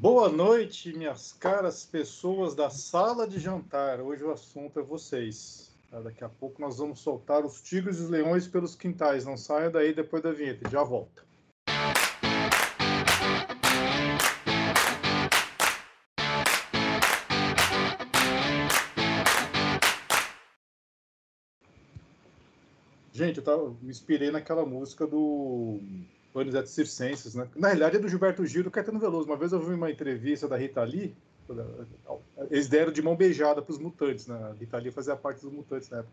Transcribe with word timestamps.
Boa 0.00 0.30
noite, 0.30 0.96
minhas 0.96 1.30
caras 1.30 1.84
pessoas 1.84 2.54
da 2.54 2.70
sala 2.70 3.28
de 3.28 3.38
jantar. 3.38 4.00
Hoje 4.00 4.24
o 4.24 4.30
assunto 4.30 4.80
é 4.80 4.82
vocês. 4.82 5.76
Tá? 5.90 6.00
Daqui 6.00 6.24
a 6.24 6.28
pouco 6.30 6.58
nós 6.58 6.78
vamos 6.78 7.00
soltar 7.00 7.44
os 7.44 7.60
tigres 7.60 7.98
e 7.98 8.04
os 8.04 8.08
leões 8.08 8.48
pelos 8.48 8.74
quintais. 8.74 9.26
Não 9.26 9.36
saia 9.36 9.68
daí 9.68 9.92
depois 9.92 10.22
da 10.22 10.32
vinheta, 10.32 10.70
já 10.70 10.82
volta. 10.82 11.22
Gente, 23.12 23.36
eu 23.36 23.44
tava, 23.44 23.76
me 23.82 23.90
inspirei 23.90 24.30
naquela 24.30 24.64
música 24.64 25.06
do 25.06 25.78
Panis 26.32 26.70
Circenses, 26.70 27.34
né? 27.34 27.48
Na 27.56 27.68
realidade 27.68 27.96
é 27.96 27.98
do 27.98 28.08
Gilberto 28.08 28.44
Gil 28.46 28.62
do 28.62 28.70
Caetano 28.70 28.98
Veloso. 28.98 29.26
Uma 29.26 29.36
vez 29.36 29.52
eu 29.52 29.60
vi 29.60 29.74
uma 29.74 29.90
entrevista 29.90 30.46
da 30.46 30.56
Rita 30.56 30.82
Lee, 30.82 31.14
eles 32.50 32.68
deram 32.68 32.92
de 32.92 33.02
mão 33.02 33.16
beijada 33.16 33.60
para 33.60 33.72
os 33.72 33.78
mutantes, 33.78 34.26
né? 34.26 34.36
A 34.36 34.52
Rita 34.52 34.78
Lee 34.78 34.92
fazia 34.92 35.16
parte 35.16 35.42
dos 35.42 35.52
mutantes 35.52 35.88
na 35.90 35.98
época. 35.98 36.12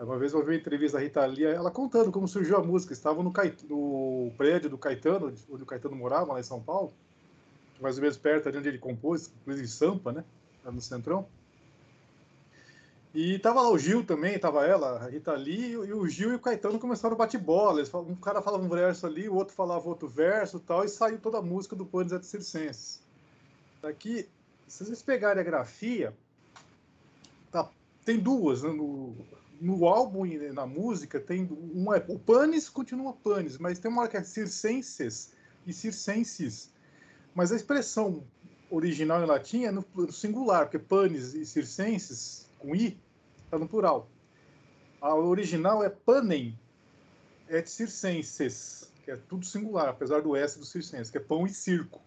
Uma 0.00 0.18
vez 0.18 0.32
eu 0.32 0.40
vi 0.40 0.50
uma 0.50 0.56
entrevista 0.56 0.98
da 0.98 1.04
Rita 1.04 1.24
Lee, 1.24 1.44
ela 1.44 1.70
contando 1.70 2.10
como 2.10 2.26
surgiu 2.26 2.56
a 2.56 2.62
música. 2.62 2.92
Estavam 2.92 3.22
no, 3.22 3.32
no 3.68 4.32
prédio 4.36 4.68
do 4.68 4.76
Caetano, 4.76 5.32
onde 5.50 5.62
o 5.62 5.66
Caetano 5.66 5.94
morava, 5.94 6.32
lá 6.32 6.40
em 6.40 6.44
São 6.44 6.60
Paulo, 6.60 6.92
mais 7.80 7.96
ou 7.96 8.02
menos 8.02 8.16
perto 8.16 8.48
ali 8.48 8.58
onde 8.58 8.68
ele 8.68 8.78
compôs, 8.78 9.32
inclusive 9.42 9.68
Sampa, 9.68 10.12
né? 10.12 10.24
no 10.64 10.80
Centrão. 10.80 11.26
E 13.14 13.38
tava 13.38 13.62
lá 13.62 13.70
o 13.70 13.78
Gil 13.78 14.04
também, 14.04 14.36
tava 14.40 14.66
ela, 14.66 14.96
a 14.98 15.08
Rita 15.08 15.32
Lee, 15.34 15.70
e 15.70 15.92
o 15.92 16.08
Gil 16.08 16.32
e 16.32 16.34
o 16.34 16.40
Caetano 16.40 16.80
começaram 16.80 17.14
a 17.14 17.18
bate-bola. 17.18 17.80
Um 18.08 18.16
cara 18.16 18.42
falava 18.42 18.64
um 18.64 18.68
verso 18.68 19.06
ali, 19.06 19.28
o 19.28 19.36
outro 19.36 19.54
falava 19.54 19.88
outro 19.88 20.08
verso 20.08 20.58
tal, 20.58 20.84
e 20.84 20.88
saiu 20.88 21.20
toda 21.20 21.38
a 21.38 21.42
música 21.42 21.76
do 21.76 21.86
Panis 21.86 22.10
et 22.10 22.24
Circenses. 22.24 23.00
Daqui, 23.80 24.28
se 24.66 24.84
vocês 24.84 25.00
pegarem 25.00 25.40
a 25.40 25.44
grafia, 25.44 26.12
tá, 27.52 27.70
tem 28.04 28.18
duas, 28.18 28.64
né, 28.64 28.72
no, 28.72 29.14
no 29.60 29.86
álbum 29.86 30.26
e 30.26 30.50
na 30.50 30.66
música, 30.66 31.20
tem 31.20 31.48
uma, 31.72 32.02
o 32.08 32.18
Panis 32.18 32.68
continua 32.68 33.12
Panis, 33.12 33.58
mas 33.58 33.78
tem 33.78 33.92
uma 33.92 34.02
hora 34.02 34.10
que 34.10 34.16
é 34.16 34.24
Circenses 34.24 35.30
e 35.64 35.72
Circenses. 35.72 36.68
Mas 37.32 37.52
a 37.52 37.56
expressão 37.56 38.24
original 38.68 39.22
em 39.22 39.26
latim 39.26 39.64
é 39.66 39.70
no 39.70 39.84
singular, 40.10 40.64
porque 40.64 40.80
Panis 40.80 41.32
e 41.32 41.46
Circenses, 41.46 42.48
com 42.58 42.74
I, 42.74 42.98
está 43.54 43.58
no 43.58 43.68
plural. 43.68 44.08
A 45.00 45.14
original 45.14 45.82
é 45.84 45.88
panem 45.88 46.58
et 47.48 47.68
circenses, 47.68 48.90
que 49.04 49.10
é 49.10 49.16
tudo 49.16 49.44
singular, 49.44 49.88
apesar 49.88 50.22
do 50.22 50.34
S 50.34 50.58
do 50.58 50.64
circenses, 50.64 51.10
que 51.10 51.18
é 51.18 51.20
pão 51.20 51.46
e 51.46 51.50
circo. 51.50 52.02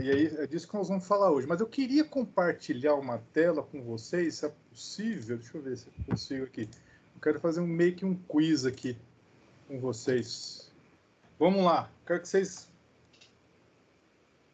E 0.00 0.10
aí 0.10 0.26
é 0.38 0.46
disso 0.46 0.66
que 0.66 0.74
nós 0.74 0.88
vamos 0.88 1.06
falar 1.06 1.30
hoje. 1.30 1.46
Mas 1.46 1.60
eu 1.60 1.66
queria 1.66 2.04
compartilhar 2.04 2.94
uma 2.94 3.18
tela 3.32 3.62
com 3.62 3.82
vocês, 3.82 4.36
se 4.36 4.46
é 4.46 4.52
possível. 4.70 5.36
Deixa 5.36 5.56
eu 5.56 5.62
ver 5.62 5.76
se 5.76 5.86
eu 5.86 5.92
consigo 6.06 6.44
aqui. 6.44 6.68
Eu 7.14 7.20
quero 7.20 7.38
fazer 7.38 7.60
um 7.60 7.66
meio 7.66 7.94
que 7.94 8.04
um 8.04 8.16
quiz 8.16 8.64
aqui 8.64 8.96
com 9.68 9.78
vocês. 9.78 10.72
Vamos 11.38 11.64
lá. 11.64 11.90
Quero 12.06 12.22
que 12.22 12.28
vocês. 12.28 12.68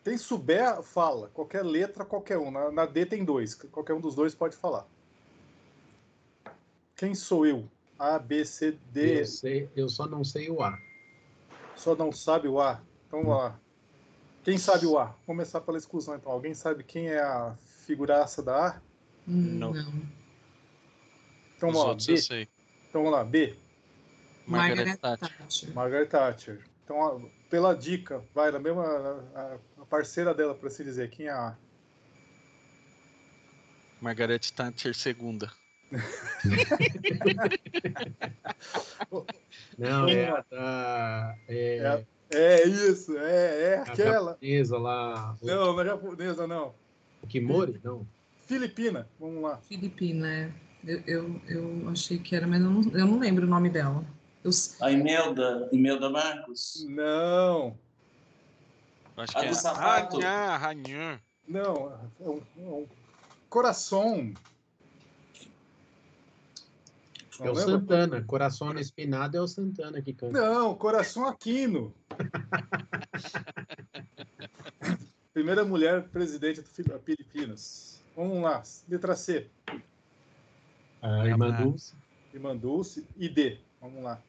Quem 0.04 0.18
souber, 0.18 0.82
fala. 0.82 1.28
Qualquer 1.28 1.64
letra, 1.64 2.04
qualquer 2.04 2.36
um. 2.36 2.50
Na, 2.50 2.70
na 2.70 2.84
D 2.84 3.06
tem 3.06 3.24
dois. 3.24 3.54
Qualquer 3.54 3.94
um 3.94 4.00
dos 4.00 4.14
dois 4.14 4.34
pode 4.34 4.56
falar. 4.56 4.86
Quem 7.00 7.14
sou 7.14 7.46
eu? 7.46 7.66
A, 7.98 8.18
B, 8.18 8.44
C, 8.44 8.72
D. 8.92 9.22
Eu, 9.22 9.24
sei, 9.24 9.70
eu 9.74 9.88
só 9.88 10.06
não 10.06 10.22
sei 10.22 10.50
o 10.50 10.62
A. 10.62 10.78
Só 11.74 11.96
não 11.96 12.12
sabe 12.12 12.46
o 12.46 12.60
A? 12.60 12.78
Então 13.06 13.22
vamos 13.22 13.38
lá. 13.38 13.58
Quem 14.44 14.58
sabe 14.58 14.84
o 14.84 14.98
A? 14.98 15.04
Vamos 15.06 15.24
começar 15.24 15.62
pela 15.62 15.78
exclusão 15.78 16.14
então. 16.14 16.30
Alguém 16.30 16.52
sabe 16.52 16.84
quem 16.84 17.08
é 17.08 17.18
a 17.18 17.56
figuraça 17.86 18.42
da 18.42 18.66
A? 18.66 18.80
Não. 19.26 19.70
Então 21.56 21.72
vamos 21.72 21.84
lá. 21.86 21.94
B. 21.94 22.12
Eu 22.12 22.16
sei. 22.18 22.48
Então 22.90 23.02
vamos 23.02 23.12
lá. 23.12 23.24
B. 23.24 23.56
Margaret 24.46 24.98
Thatcher. 24.98 25.72
Margaret 25.72 26.06
Thatcher. 26.06 26.64
Então, 26.84 27.30
pela 27.48 27.74
dica, 27.74 28.22
vai, 28.34 28.50
na 28.50 28.58
mesma 28.58 28.84
a, 29.34 29.58
a 29.80 29.86
parceira 29.86 30.34
dela, 30.34 30.54
por 30.54 30.66
assim 30.66 30.84
dizer, 30.84 31.08
quem 31.08 31.28
é 31.28 31.30
a 31.30 31.48
A? 31.48 31.56
Margaret 34.02 34.52
Thatcher 34.54 34.94
segunda. 34.94 35.50
Não, 39.78 40.08
é 40.08 40.28
a 40.28 40.44
da. 40.50 41.36
É, 41.48 41.76
é, 41.78 42.06
é, 42.32 42.66
isso, 42.66 43.16
é, 43.18 43.62
é 43.62 43.78
aquela. 43.78 44.32
japonesa 44.32 44.78
lá. 44.78 45.36
Não, 45.42 45.72
não 45.72 45.80
é 45.80 45.84
japonesa, 45.84 46.46
não. 46.46 46.74
Kimori? 47.28 47.80
Não. 47.82 48.06
Filipina, 48.46 49.08
vamos 49.18 49.42
lá. 49.42 49.58
Filipina, 49.68 50.28
é. 50.28 50.50
Eu, 50.84 51.02
eu, 51.06 51.40
eu 51.46 51.88
achei 51.90 52.18
que 52.18 52.34
era, 52.34 52.46
mas 52.46 52.60
eu 52.60 52.70
não, 52.70 52.82
eu 52.92 53.06
não 53.06 53.18
lembro 53.18 53.46
o 53.46 53.50
nome 53.50 53.68
dela. 53.68 54.04
Eu... 54.42 54.50
A 54.80 54.90
Imelda, 54.90 55.68
Imelda 55.70 56.08
Marcos? 56.08 56.86
Não. 56.88 57.76
Acho 59.16 59.36
a 59.36 59.40
que 59.40 59.46
do 59.48 59.52
é. 59.52 59.54
sapato? 59.54 60.16
Ranhã, 60.18 60.56
Ranhã. 60.56 61.20
Não, 61.46 61.92
é 62.20 62.28
um, 62.28 62.42
é 62.56 62.62
um 62.62 62.86
coração. 63.50 64.32
Não 67.40 67.46
é 67.46 67.50
o 67.50 67.54
lembra? 67.54 67.72
Santana. 67.72 68.22
Coração 68.22 68.78
espinado 68.78 69.36
é 69.36 69.40
o 69.40 69.48
Santana 69.48 70.00
que 70.02 70.12
canta. 70.12 70.38
Não, 70.38 70.74
Coração 70.74 71.26
Aquino. 71.26 71.94
Primeira 75.32 75.64
mulher 75.64 76.06
presidente 76.08 76.60
do 76.60 76.68
Filipinas. 76.98 78.02
Vamos 78.14 78.42
lá, 78.42 78.62
letra 78.86 79.16
C. 79.16 79.48
Ah, 81.00 81.26
Irmã 81.26 81.50
Dulce. 81.50 81.94
Irmã 82.34 82.54
Dulce. 82.54 83.06
E 83.16 83.26
D. 83.26 83.58
Vamos 83.80 84.02
lá. 84.02 84.20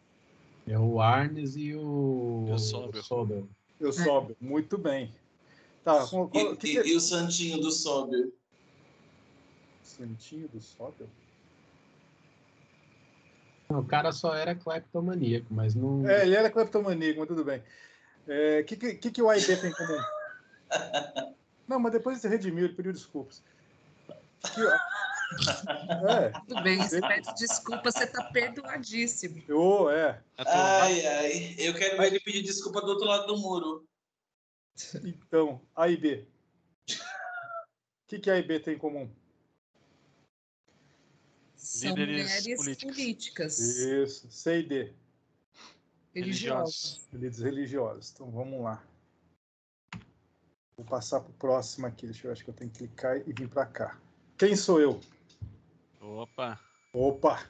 É 0.66 0.79
o 0.79 1.01
Arnes 1.01 1.57
e 1.57 1.75
o. 1.75 2.45
Eu 2.47 2.57
Sobel. 2.57 3.03
Sobel. 3.03 3.45
Eu 3.77 3.91
Sobel. 3.91 4.38
Muito 4.39 4.77
bem. 4.77 5.13
Tá, 5.83 6.07
qual, 6.07 6.29
qual, 6.29 6.53
e, 6.53 6.55
que 6.55 6.81
que... 6.81 6.89
e, 6.89 6.95
o 6.95 7.01
Santinho 7.01 7.59
do 7.59 7.71
Sobel? 7.71 8.31
Santinho 9.81 10.47
do 10.47 10.61
Sobel? 10.61 11.09
O 13.79 13.85
cara 13.85 14.11
só 14.11 14.35
era 14.35 14.55
cleptomaníaco, 14.55 15.53
mas 15.53 15.75
não. 15.75 16.07
É, 16.07 16.25
ele 16.25 16.35
era 16.35 16.49
cleptomaníaco, 16.49 17.19
mas 17.19 17.27
tudo 17.27 17.43
bem. 17.43 17.59
O 18.27 18.31
é, 18.31 18.63
que, 18.63 18.75
que, 18.75 19.11
que 19.11 19.21
o 19.21 19.29
AIB 19.29 19.57
tem 19.57 19.69
em 19.69 19.73
comum? 19.73 19.97
não, 21.67 21.79
mas 21.79 21.91
depois 21.91 22.17
de 22.17 22.21
se 22.21 22.27
redimiu, 22.27 22.65
ele 22.65 22.75
pediu 22.75 22.93
desculpas. 22.93 23.43
Que, 24.53 24.61
é, 26.09 26.29
Tudo 26.47 26.63
bem, 26.63 26.77
você 26.77 26.99
pede 27.01 27.33
desculpa, 27.35 27.91
você 27.91 28.07
tá 28.07 28.23
perdoadíssimo. 28.25 29.43
Oh, 29.49 29.89
é. 29.89 30.21
Ai, 30.38 31.05
ai, 31.05 31.55
eu 31.57 31.73
quero 31.73 31.97
ver 31.97 32.07
ele 32.07 32.19
pedir 32.19 32.43
desculpa 32.43 32.81
do 32.81 32.89
outro 32.89 33.07
lado 33.07 33.27
do 33.27 33.38
muro. 33.38 33.88
Então, 35.03 35.61
A 35.75 35.88
e 35.88 35.97
B. 35.97 36.27
O 36.89 38.07
que, 38.07 38.19
que 38.19 38.29
a 38.29 38.38
e 38.38 38.43
B 38.43 38.59
tem 38.59 38.75
em 38.75 38.79
comum? 38.79 39.09
São 41.71 41.91
Líderes 41.91 42.23
mulheres 42.23 42.57
políticas. 42.57 42.95
políticas. 42.95 43.59
Isso, 43.59 44.29
C 44.29 44.59
e 44.59 44.63
D. 44.63 44.93
Religiosas. 46.13 47.07
Líderes 47.13 47.39
religiosos. 47.39 48.11
Então 48.11 48.29
vamos 48.29 48.61
lá. 48.61 48.83
Vou 50.75 50.85
passar 50.85 51.21
para 51.21 51.29
o 51.29 51.33
próximo 51.33 51.87
aqui. 51.87 52.07
Deixa 52.07 52.27
eu 52.27 52.31
acho 52.33 52.43
que 52.43 52.49
eu 52.49 52.53
tenho 52.53 52.69
que 52.69 52.79
clicar 52.79 53.17
e 53.25 53.31
vir 53.31 53.47
para 53.47 53.65
cá. 53.65 53.97
Quem 54.37 54.53
sou 54.53 54.81
eu? 54.81 54.99
Opa! 56.01 56.59
Opa! 56.91 57.49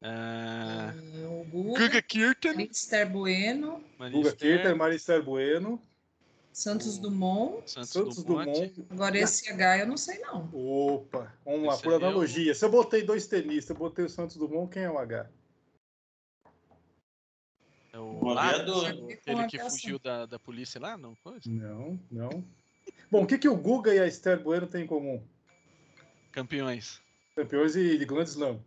Uh, 0.00 1.44
Guga 1.50 2.00
Kirten. 2.00 2.54
Marister 2.54 3.10
Bueno. 3.10 3.84
Guga 3.98 4.36
Kirten, 4.36 4.74
Marister 4.76 5.20
Bueno. 5.20 5.82
Santos 6.52 6.98
Dumont. 6.98 7.70
Santos, 7.70 7.90
Santos 7.90 8.22
Dumont. 8.22 8.52
Dumont. 8.52 8.86
Agora 8.90 9.18
esse 9.18 9.48
H 9.50 9.78
eu 9.78 9.86
não 9.86 9.96
sei 9.96 10.18
não. 10.18 10.50
Opa, 10.52 11.34
vamos 11.44 11.66
lá, 11.66 11.78
por 11.78 11.94
analogia. 11.94 12.50
É 12.50 12.52
o... 12.52 12.54
Se 12.54 12.64
eu 12.64 12.70
botei 12.70 13.02
dois 13.02 13.26
tenistas, 13.26 13.70
eu 13.70 13.76
botei 13.76 14.04
o 14.04 14.08
Santos 14.08 14.36
Dumont, 14.36 14.70
quem 14.70 14.82
é 14.82 14.90
o 14.90 14.98
H? 14.98 15.30
É 17.92 17.98
o, 17.98 18.30
aviador. 18.30 18.86
Aquele 18.86 19.46
que 19.46 19.58
fugiu 19.58 19.98
da, 19.98 20.26
da 20.26 20.38
polícia 20.38 20.80
lá, 20.80 20.96
não? 20.96 21.14
Coisa? 21.16 21.40
Não, 21.46 21.98
não. 22.10 22.44
Bom, 23.10 23.24
o 23.24 23.26
que, 23.26 23.38
que 23.38 23.48
o 23.48 23.56
Guga 23.56 23.94
e 23.94 23.98
a 23.98 24.06
Esther 24.06 24.42
Bueno 24.42 24.66
têm 24.66 24.84
em 24.84 24.86
comum? 24.86 25.22
Campeões. 26.32 27.00
Campeões 27.36 27.76
e 27.76 27.98
de 27.98 28.04
Grand 28.04 28.24
Slam. 28.24 28.58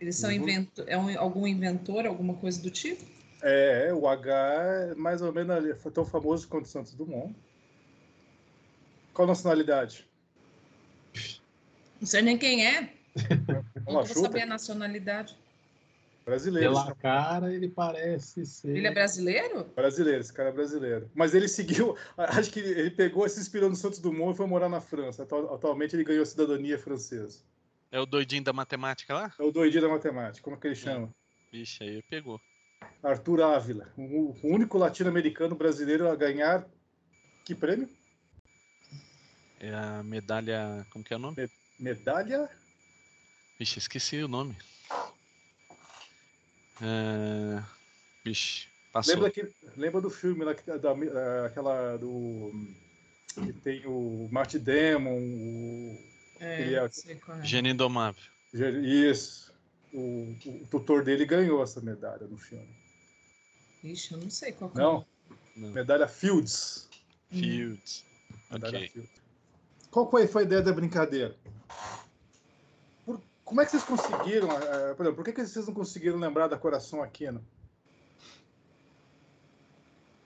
Eles 0.00 0.16
são 0.16 0.30
invento... 0.30 0.84
é 0.86 0.96
um, 0.96 1.18
algum 1.18 1.46
inventor, 1.46 2.06
alguma 2.06 2.34
coisa 2.34 2.60
do 2.62 2.70
tipo? 2.70 3.15
É, 3.42 3.92
o 3.92 4.08
H 4.08 4.32
é 4.32 4.94
mais 4.94 5.22
ou 5.22 5.32
menos 5.32 5.56
ali, 5.56 5.74
foi 5.74 5.92
tão 5.92 6.04
famoso 6.04 6.48
quanto 6.48 6.68
Santos 6.68 6.94
Dumont. 6.94 7.34
Qual 9.12 9.26
nacionalidade? 9.26 10.06
Não 12.00 12.06
sei 12.06 12.22
nem 12.22 12.36
quem 12.36 12.66
é. 12.66 12.92
Não 13.86 14.04
vou 14.04 14.06
saber 14.06 14.42
a 14.42 14.46
nacionalidade. 14.46 15.36
Brasileiro. 16.24 16.72
Pela 16.72 16.94
cara, 16.96 17.54
ele 17.54 17.68
parece 17.68 18.44
ser. 18.44 18.76
Ele 18.76 18.88
é 18.88 18.90
brasileiro? 18.90 19.64
Brasileiro, 19.76 20.20
esse 20.20 20.32
cara 20.32 20.48
é 20.48 20.52
brasileiro. 20.52 21.08
Mas 21.14 21.34
ele 21.34 21.46
seguiu. 21.46 21.96
Acho 22.18 22.50
que 22.50 22.58
ele 22.58 22.90
pegou, 22.90 23.28
se 23.28 23.38
inspirou 23.38 23.70
no 23.70 23.76
Santos 23.76 24.00
Dumont 24.00 24.34
e 24.34 24.36
foi 24.36 24.46
morar 24.46 24.68
na 24.68 24.80
França. 24.80 25.22
Atualmente 25.22 25.94
ele 25.94 26.02
ganhou 26.02 26.22
a 26.22 26.26
cidadania 26.26 26.78
francesa. 26.78 27.38
É 27.92 28.00
o 28.00 28.06
doidinho 28.06 28.42
da 28.42 28.52
matemática 28.52 29.14
lá? 29.14 29.32
É 29.38 29.42
o 29.44 29.52
doidinho 29.52 29.82
da 29.82 29.88
matemática, 29.88 30.42
como 30.42 30.56
é 30.56 30.58
que 30.58 30.66
ele 30.66 30.74
chama? 30.74 31.14
Vixe, 31.52 31.84
aí 31.84 32.02
pegou. 32.10 32.40
Arthur 33.02 33.42
Ávila, 33.42 33.92
o 33.96 34.34
único 34.42 34.78
latino-americano 34.78 35.54
brasileiro 35.54 36.08
a 36.08 36.16
ganhar 36.16 36.66
que 37.44 37.54
prêmio? 37.54 37.88
É 39.60 39.72
a 39.72 40.02
medalha. 40.02 40.84
Como 40.90 41.04
que 41.04 41.14
é 41.14 41.16
o 41.16 41.20
nome? 41.20 41.36
Me 41.38 41.48
medalha? 41.78 42.50
Vixe, 43.58 43.78
esqueci 43.78 44.16
o 44.16 44.28
nome. 44.28 44.56
É... 46.82 47.62
Vixe, 48.24 48.66
passou. 48.92 49.14
Lembra, 49.14 49.30
que, 49.30 49.48
lembra 49.76 50.00
do 50.00 50.10
filme 50.10 50.44
lá, 50.44 50.52
da, 50.52 51.46
aquela 51.46 51.96
do. 51.96 52.52
Que 53.34 53.52
tem 53.52 53.86
o 53.86 54.28
Matt 54.32 54.56
Damon, 54.56 55.16
o. 55.16 55.98
É, 56.40 56.74
é, 56.74 56.74
é. 56.74 57.44
Gênio 57.44 57.72
Indomável. 57.72 58.22
Isso. 58.52 59.54
O, 59.92 60.36
o, 60.44 60.66
tutor 60.70 61.02
dele 61.04 61.24
ganhou 61.24 61.62
essa 61.62 61.80
medalha 61.80 62.26
no 62.26 62.36
filme. 62.36 62.68
Ixi, 63.82 64.12
eu 64.12 64.18
não 64.18 64.30
sei 64.30 64.52
qual 64.52 64.70
é. 64.74 64.78
Não. 64.78 65.06
não. 65.56 65.70
Medalha 65.70 66.06
Fields. 66.06 66.88
Fields. 67.30 68.04
Hum. 68.50 68.56
Ok. 68.56 68.88
Fields. 68.88 69.10
Qual 69.90 70.10
foi 70.10 70.42
a 70.42 70.44
ideia 70.44 70.60
da 70.60 70.72
brincadeira? 70.72 71.34
Por, 73.04 73.20
como 73.44 73.60
é 73.60 73.64
que 73.64 73.70
vocês 73.70 73.84
conseguiram? 73.84 74.48
Uh, 74.48 74.94
por, 74.94 75.02
exemplo, 75.02 75.14
por 75.14 75.24
que, 75.24 75.32
que 75.32 75.46
vocês 75.46 75.66
não 75.66 75.72
conseguiram 75.72 76.18
lembrar 76.18 76.48
da 76.48 76.58
Coração 76.58 77.02
Aquino? 77.02 77.42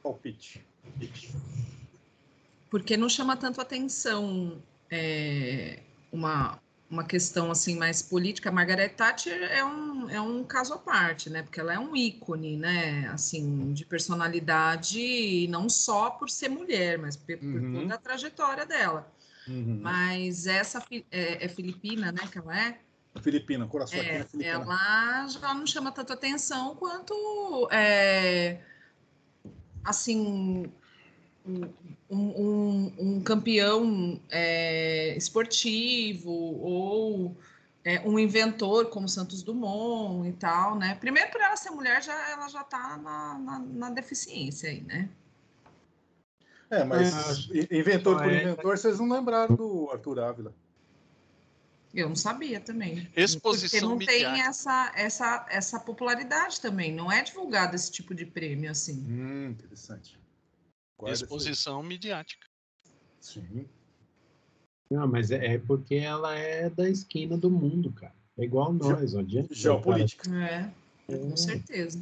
Palpite. 0.03 0.65
Porque 2.69 2.97
não 2.97 3.09
chama 3.09 3.37
tanto 3.37 3.61
atenção 3.61 4.61
é, 4.91 5.81
uma, 6.11 6.61
uma 6.91 7.05
questão 7.05 7.53
assim 7.53 7.77
mais 7.77 8.03
política, 8.03 8.51
Margaret 8.51 8.89
Thatcher 8.89 9.41
é 9.45 9.65
um, 9.65 10.11
é 10.11 10.21
um 10.21 10.43
caso 10.43 10.75
à 10.75 10.79
parte, 10.79 11.31
né? 11.31 11.43
Porque 11.43 11.61
ela 11.61 11.73
é 11.73 11.79
um 11.79 11.95
ícone, 11.95 12.57
né? 12.57 13.09
Assim, 13.13 13.73
de 13.73 13.85
personalidade, 13.85 15.47
não 15.49 15.69
só 15.69 16.11
por 16.11 16.29
ser 16.29 16.49
mulher, 16.49 16.99
mas 16.99 17.15
por, 17.15 17.39
uhum. 17.41 17.73
por 17.73 17.81
toda 17.83 17.95
a 17.95 17.99
trajetória 17.99 18.67
dela. 18.67 19.11
Uhum. 19.47 19.79
Mas 19.81 20.49
essa 20.49 20.85
é, 21.13 21.45
é, 21.45 21.49
filipina, 21.49 22.11
né? 22.11 22.23
Que 22.31 22.39
ela 22.39 22.59
é. 22.59 22.81
Filipina, 23.23 23.67
coração 23.67 23.99
é, 23.99 24.03
é 24.03 24.25
filipina. 24.25 24.45
Ela 24.45 25.29
já 25.29 25.55
não 25.55 25.67
chama 25.67 25.93
tanta 25.93 26.15
atenção 26.15 26.75
quanto 26.75 27.69
é, 27.71 28.59
assim 29.85 30.73
um, 31.47 31.69
um, 32.11 32.93
um 32.99 33.23
campeão 33.23 34.21
é, 34.31 35.17
esportivo 35.17 36.31
ou 36.31 37.37
é, 37.85 38.01
um 38.01 38.19
inventor 38.19 38.87
como 38.87 39.09
Santos 39.09 39.43
Dumont 39.43 40.29
e 40.29 40.33
tal, 40.33 40.79
né? 40.79 40.97
Primeiro, 41.01 41.31
por 41.31 41.41
ela 41.41 41.57
ser 41.57 41.71
mulher, 41.71 42.03
já, 42.03 42.31
ela 42.31 42.49
já 42.49 42.61
está 42.61 42.97
na, 42.99 43.39
na, 43.39 43.59
na, 43.59 43.91
deficiência 43.91 44.71
aí, 44.71 44.83
né? 44.83 45.09
É, 46.71 46.85
mas 46.85 47.49
é, 47.51 47.77
inventor 47.77 48.19
por 48.19 48.31
é. 48.31 48.43
inventor, 48.43 48.79
vocês 48.79 48.99
não 48.99 49.09
lembraram 49.09 49.57
do 49.57 49.89
Arthur 49.91 50.21
Ávila. 50.21 50.55
Eu 51.93 52.09
não 52.09 52.15
sabia 52.15 52.61
também. 52.61 53.11
Exposição 53.17 53.81
Porque 53.81 53.81
não 53.81 53.97
midiática. 53.97 54.33
tem 54.33 54.43
essa, 54.43 54.93
essa, 54.95 55.47
essa 55.51 55.81
popularidade 55.81 56.61
também. 56.61 56.95
Não 56.95 57.11
é 57.11 57.21
divulgado 57.21 57.75
esse 57.75 57.91
tipo 57.91 58.15
de 58.15 58.25
prêmio 58.25 58.71
assim. 58.71 59.05
Hum, 59.09 59.51
interessante. 59.51 60.20
Guarda 61.01 61.15
Exposição 61.15 61.83
midiática. 61.83 62.47
Sim. 63.23 63.67
Não, 64.91 65.09
mas 65.09 65.31
é, 65.31 65.55
é 65.55 65.59
porque 65.59 65.95
ela 65.95 66.35
é 66.35 66.69
da 66.69 66.89
esquina 66.89 67.39
do 67.39 67.51
mundo, 67.51 67.91
cara. 67.93 68.15
É 68.39 68.45
igual 68.45 68.73
nós. 68.73 69.13
Geopolítica. 69.51 70.31
É, 70.31 70.71
é, 71.09 71.19
com 71.19 71.37
certeza. 71.37 71.99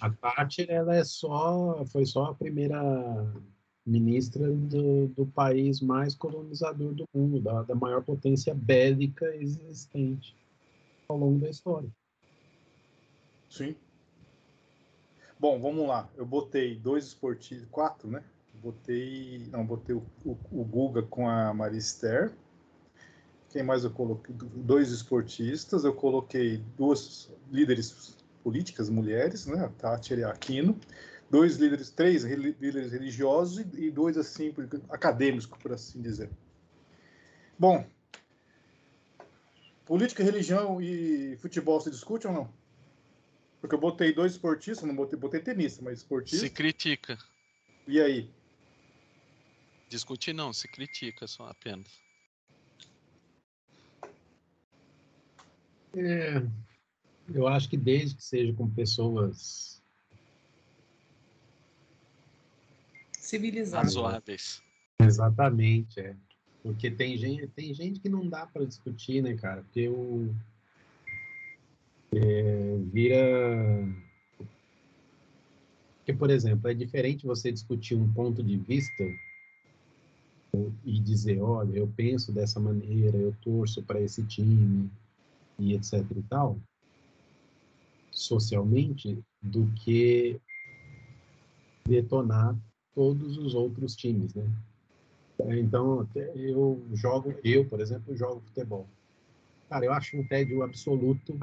A 0.00 0.10
Thatcher, 0.10 0.68
ela 0.68 0.96
é 0.96 1.04
só, 1.04 1.84
foi 1.86 2.04
só 2.04 2.26
a 2.26 2.34
primeira 2.34 3.32
ministra 3.86 4.50
do, 4.50 5.06
do 5.08 5.26
país 5.26 5.80
mais 5.80 6.16
colonizador 6.16 6.92
do 6.94 7.04
mundo, 7.14 7.40
da, 7.40 7.62
da 7.62 7.74
maior 7.76 8.02
potência 8.02 8.52
bélica 8.54 9.26
existente 9.36 10.34
ao 11.08 11.16
longo 11.16 11.38
da 11.38 11.48
história. 11.48 11.88
Sim. 13.48 13.76
Bom, 15.42 15.60
vamos 15.60 15.88
lá. 15.88 16.08
Eu 16.16 16.24
botei 16.24 16.76
dois 16.76 17.04
esportistas, 17.04 17.68
quatro, 17.68 18.08
né? 18.08 18.22
Botei, 18.62 19.44
não, 19.50 19.66
botei 19.66 19.92
o, 19.92 20.06
o, 20.24 20.38
o 20.52 20.64
Guga 20.64 21.02
com 21.02 21.28
a 21.28 21.52
Marister. 21.52 22.32
Quem 23.50 23.64
mais 23.64 23.82
eu 23.82 23.90
coloquei? 23.90 24.32
Dois 24.38 24.92
esportistas. 24.92 25.82
Eu 25.82 25.94
coloquei 25.94 26.58
duas 26.76 27.28
líderes 27.50 28.16
políticas 28.44 28.88
mulheres, 28.88 29.44
né? 29.46 29.64
A 29.64 29.68
Tati 29.68 30.14
e 30.14 30.22
a 30.22 30.30
Aquino. 30.30 30.78
Dois 31.28 31.56
líderes, 31.56 31.90
três 31.90 32.22
líderes 32.22 32.92
religiosos 32.92 33.66
e 33.74 33.90
dois 33.90 34.16
assim 34.16 34.54
acadêmicos, 34.90 35.46
por 35.46 35.72
assim 35.72 36.00
dizer. 36.00 36.30
Bom, 37.58 37.84
política, 39.84 40.22
religião 40.22 40.80
e 40.80 41.36
futebol 41.38 41.80
se 41.80 41.90
discute 41.90 42.28
ou 42.28 42.32
não? 42.32 42.61
Porque 43.62 43.76
eu 43.76 43.80
botei 43.80 44.12
dois 44.12 44.32
esportistas, 44.32 44.84
não 44.84 44.96
botei, 44.96 45.16
botei 45.16 45.40
tenista, 45.40 45.80
mas 45.84 45.98
esportista. 45.98 46.44
Se 46.44 46.50
critica. 46.50 47.16
E 47.86 48.00
aí? 48.00 48.28
Discutir 49.88 50.32
não, 50.32 50.52
se 50.52 50.66
critica 50.66 51.28
só 51.28 51.46
apenas. 51.46 51.86
É, 55.94 56.42
eu 57.32 57.46
acho 57.46 57.70
que 57.70 57.76
desde 57.76 58.16
que 58.16 58.24
seja 58.24 58.52
com 58.52 58.68
pessoas 58.68 59.80
civilizadas. 63.12 63.94
Razoáveis. 63.94 64.60
Exatamente, 64.98 66.00
é. 66.00 66.16
Porque 66.64 66.90
tem 66.90 67.16
gente, 67.16 67.46
tem 67.46 67.72
gente 67.72 68.00
que 68.00 68.08
não 68.08 68.28
dá 68.28 68.44
para 68.44 68.64
discutir, 68.64 69.22
né, 69.22 69.36
cara? 69.36 69.62
Porque 69.62 69.88
o 69.88 70.34
é, 72.14 72.76
vira. 72.92 73.88
Que, 76.04 76.12
por 76.12 76.30
exemplo, 76.30 76.68
é 76.68 76.74
diferente 76.74 77.26
você 77.26 77.52
discutir 77.52 77.94
um 77.94 78.12
ponto 78.12 78.42
de 78.42 78.56
vista 78.56 79.04
e 80.84 81.00
dizer, 81.00 81.40
olha, 81.40 81.78
eu 81.78 81.90
penso 81.96 82.32
dessa 82.32 82.60
maneira, 82.60 83.16
eu 83.16 83.34
torço 83.40 83.82
para 83.82 84.00
esse 84.00 84.22
time 84.24 84.90
e 85.58 85.74
etc 85.74 86.04
e 86.16 86.22
tal, 86.22 86.58
socialmente, 88.10 89.18
do 89.40 89.66
que 89.76 90.40
detonar 91.86 92.56
todos 92.94 93.38
os 93.38 93.54
outros 93.54 93.96
times, 93.96 94.34
né? 94.34 94.44
Então, 95.58 96.06
eu 96.36 96.80
jogo, 96.92 97.34
eu, 97.42 97.64
por 97.64 97.80
exemplo, 97.80 98.16
jogo 98.16 98.42
futebol. 98.42 98.86
Cara, 99.68 99.86
eu 99.86 99.92
acho 99.92 100.16
um 100.16 100.26
tédio 100.26 100.62
absoluto 100.62 101.38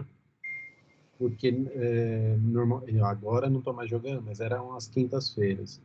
porque 1.19 1.53
é, 1.73 2.37
normal, 2.39 2.81
agora 3.03 3.49
não 3.49 3.59
estou 3.59 3.73
mais 3.73 3.89
jogando, 3.89 4.23
mas 4.25 4.39
eram 4.39 4.73
as 4.73 4.87
quintas-feiras. 4.87 5.81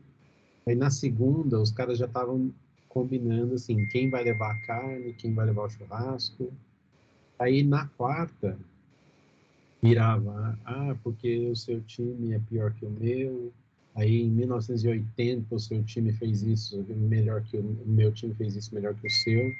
Aí 0.65 0.77
na 0.77 0.91
segunda 0.91 1.61
os 1.61 1.73
caras 1.73 1.99
já 1.99 2.07
estavam 2.07 2.55
combinando 2.89 3.55
assim, 3.55 3.85
quem 3.89 4.09
vai 4.09 4.23
levar 4.23 4.53
a 4.53 4.61
carne, 4.61 5.13
quem 5.15 5.35
vai 5.35 5.47
levar 5.47 5.65
o 5.65 5.69
churrasco. 5.69 6.53
Aí 7.37 7.65
na 7.65 7.89
quarta 7.89 8.57
virava, 9.83 10.57
ah, 10.65 10.97
porque 11.03 11.49
o 11.49 11.57
seu 11.57 11.81
time 11.83 12.33
é 12.33 12.39
pior 12.39 12.73
que 12.73 12.87
o 12.87 12.91
meu. 12.91 13.53
Aí 13.97 14.23
em 14.23 14.31
1980 14.31 15.53
o 15.53 15.59
seu 15.59 15.83
time 15.83 16.13
fez 16.13 16.43
isso 16.43 16.85
melhor 16.89 17.43
que 17.43 17.57
o 17.59 17.63
meu 17.85 18.13
time 18.13 18.33
fez 18.35 18.55
isso 18.55 18.73
melhor 18.73 18.95
que 18.95 19.09
o 19.09 19.11
seu. 19.11 19.53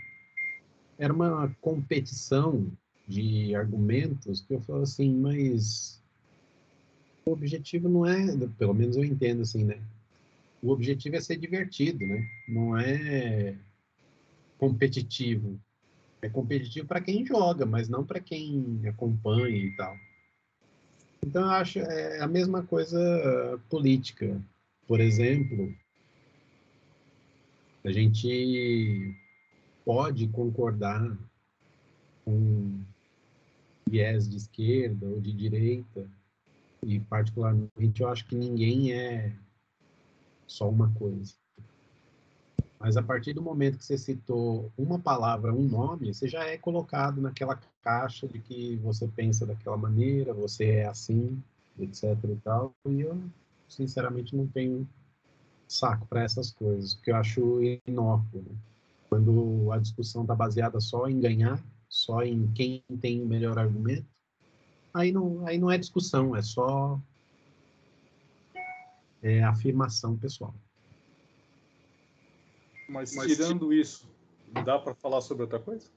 Era 0.97 1.13
uma 1.13 1.53
competição 1.61 2.71
de 3.07 3.55
argumentos 3.55 4.41
que 4.41 4.55
eu 4.55 4.61
falo 4.61 4.83
assim, 4.83 5.15
mas 5.15 6.03
o 7.27 7.33
objetivo 7.33 7.89
não 7.89 8.07
é, 8.07 8.37
pelo 8.59 8.75
menos 8.75 8.97
eu 8.97 9.05
entendo 9.05 9.43
assim, 9.43 9.65
né? 9.65 9.81
O 10.63 10.71
objetivo 10.71 11.17
é 11.17 11.21
ser 11.21 11.37
divertido, 11.37 12.07
né? 12.07 12.27
Não 12.49 12.77
é 12.77 13.55
competitivo. 14.59 15.61
É 16.23 16.29
competitivo 16.29 16.87
para 16.87 17.03
quem 17.03 17.27
joga, 17.27 17.67
mas 17.67 17.89
não 17.89 18.05
para 18.05 18.21
quem 18.21 18.81
acompanha 18.89 19.49
e 19.49 19.77
tal. 19.77 19.95
Então 21.27 21.43
eu 21.43 21.51
acho 21.51 21.79
é 21.81 22.21
a 22.21 22.27
mesma 22.27 22.63
coisa 22.63 23.61
política. 23.69 24.41
Por 24.87 25.01
exemplo, 25.01 25.75
a 27.85 27.93
gente 27.93 29.15
pode 29.85 30.27
concordar 30.29 31.17
com 32.25 32.81
viés 33.89 34.29
de 34.29 34.37
esquerda 34.37 35.07
ou 35.07 35.21
de 35.21 35.33
direita, 35.33 36.07
e 36.83 37.01
particularmente 37.01 38.03
eu 38.03 38.09
acho 38.09 38.27
que 38.27 38.37
ninguém 38.37 38.93
é 38.93 39.33
só 40.47 40.69
uma 40.69 40.91
coisa. 40.93 41.35
Mas 42.79 42.99
a 42.99 43.03
partir 43.03 43.33
do 43.33 43.41
momento 43.41 43.79
que 43.79 43.85
você 43.85 43.97
citou 43.97 44.71
uma 44.77 44.99
palavra, 44.99 45.55
um 45.55 45.63
nome, 45.63 46.13
você 46.13 46.29
já 46.29 46.45
é 46.45 46.59
colocado 46.59 47.21
naquela 47.21 47.59
caixa 47.83 48.29
de 48.29 48.39
que 48.39 48.77
você 48.77 49.09
pensa 49.09 49.47
daquela 49.47 49.77
maneira, 49.77 50.35
você 50.35 50.65
é 50.67 50.87
assim, 50.87 51.43
etc 51.79 52.03
e 52.25 52.37
tal. 52.45 52.75
E 52.87 53.01
eu, 53.01 53.19
sinceramente, 53.69 54.37
não 54.37 54.47
tenho 54.47 54.87
saco 55.67 56.07
para 56.07 56.23
essas 56.23 56.51
coisas, 56.51 56.95
porque 56.95 57.11
eu 57.11 57.17
acho 57.17 57.61
inócuo. 57.87 58.43
Né? 58.43 58.55
Quando 59.09 59.73
a 59.73 59.79
discussão 59.79 60.23
está 60.23 60.35
baseada 60.35 60.79
só 60.79 61.09
em 61.09 61.19
ganhar, 61.19 61.59
só 61.95 62.25
em 62.25 62.51
quem 62.53 62.83
tem 63.01 63.23
o 63.23 63.27
melhor 63.27 63.57
argumento, 63.57 64.05
aí 64.93 65.13
não, 65.13 65.47
aí 65.47 65.57
não 65.59 65.71
é 65.71 65.79
discussão, 65.79 66.35
é 66.35 66.43
só 66.43 67.01
é, 69.23 69.45
afirmação 69.45 70.17
pessoal. 70.17 70.53
Mas, 72.89 73.15
Mas 73.15 73.29
tirando 73.29 73.73
isso, 73.73 74.11
dá 74.65 74.77
para 74.77 74.93
falar 74.93 75.21
sobre 75.21 75.45
outra 75.45 75.61
coisa? 75.61 75.89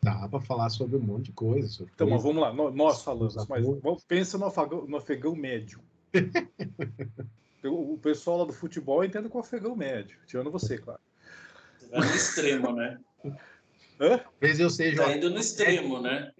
Dá 0.00 0.28
para 0.28 0.40
falar 0.40 0.70
sobre 0.70 0.96
um 0.96 1.02
monte 1.02 1.26
de 1.26 1.32
coisa. 1.32 1.84
Então, 1.92 2.08
mas 2.08 2.22
vamos 2.22 2.40
lá, 2.40 2.52
nós 2.52 3.02
falamos, 3.02 3.34
mas 3.48 4.04
pensa 4.04 4.38
no 4.38 4.44
afegão, 4.44 4.86
no 4.86 4.96
afegão 4.98 5.34
médio. 5.34 5.80
o 7.64 7.98
pessoal 7.98 8.38
lá 8.38 8.44
do 8.44 8.52
futebol 8.52 9.04
entende 9.04 9.28
com 9.28 9.38
o 9.38 9.40
afegão 9.40 9.74
médio, 9.74 10.16
tirando 10.26 10.48
você, 10.48 10.78
claro. 10.78 11.00
No 11.90 12.04
extremo, 12.04 12.72
né? 12.72 13.00
Hã? 14.00 14.18
Talvez 14.18 14.60
eu 14.60 14.70
seja. 14.70 15.02
Tá 15.02 15.16
indo 15.16 15.30
no 15.30 15.38
extremo, 15.38 16.00
né? 16.00 16.32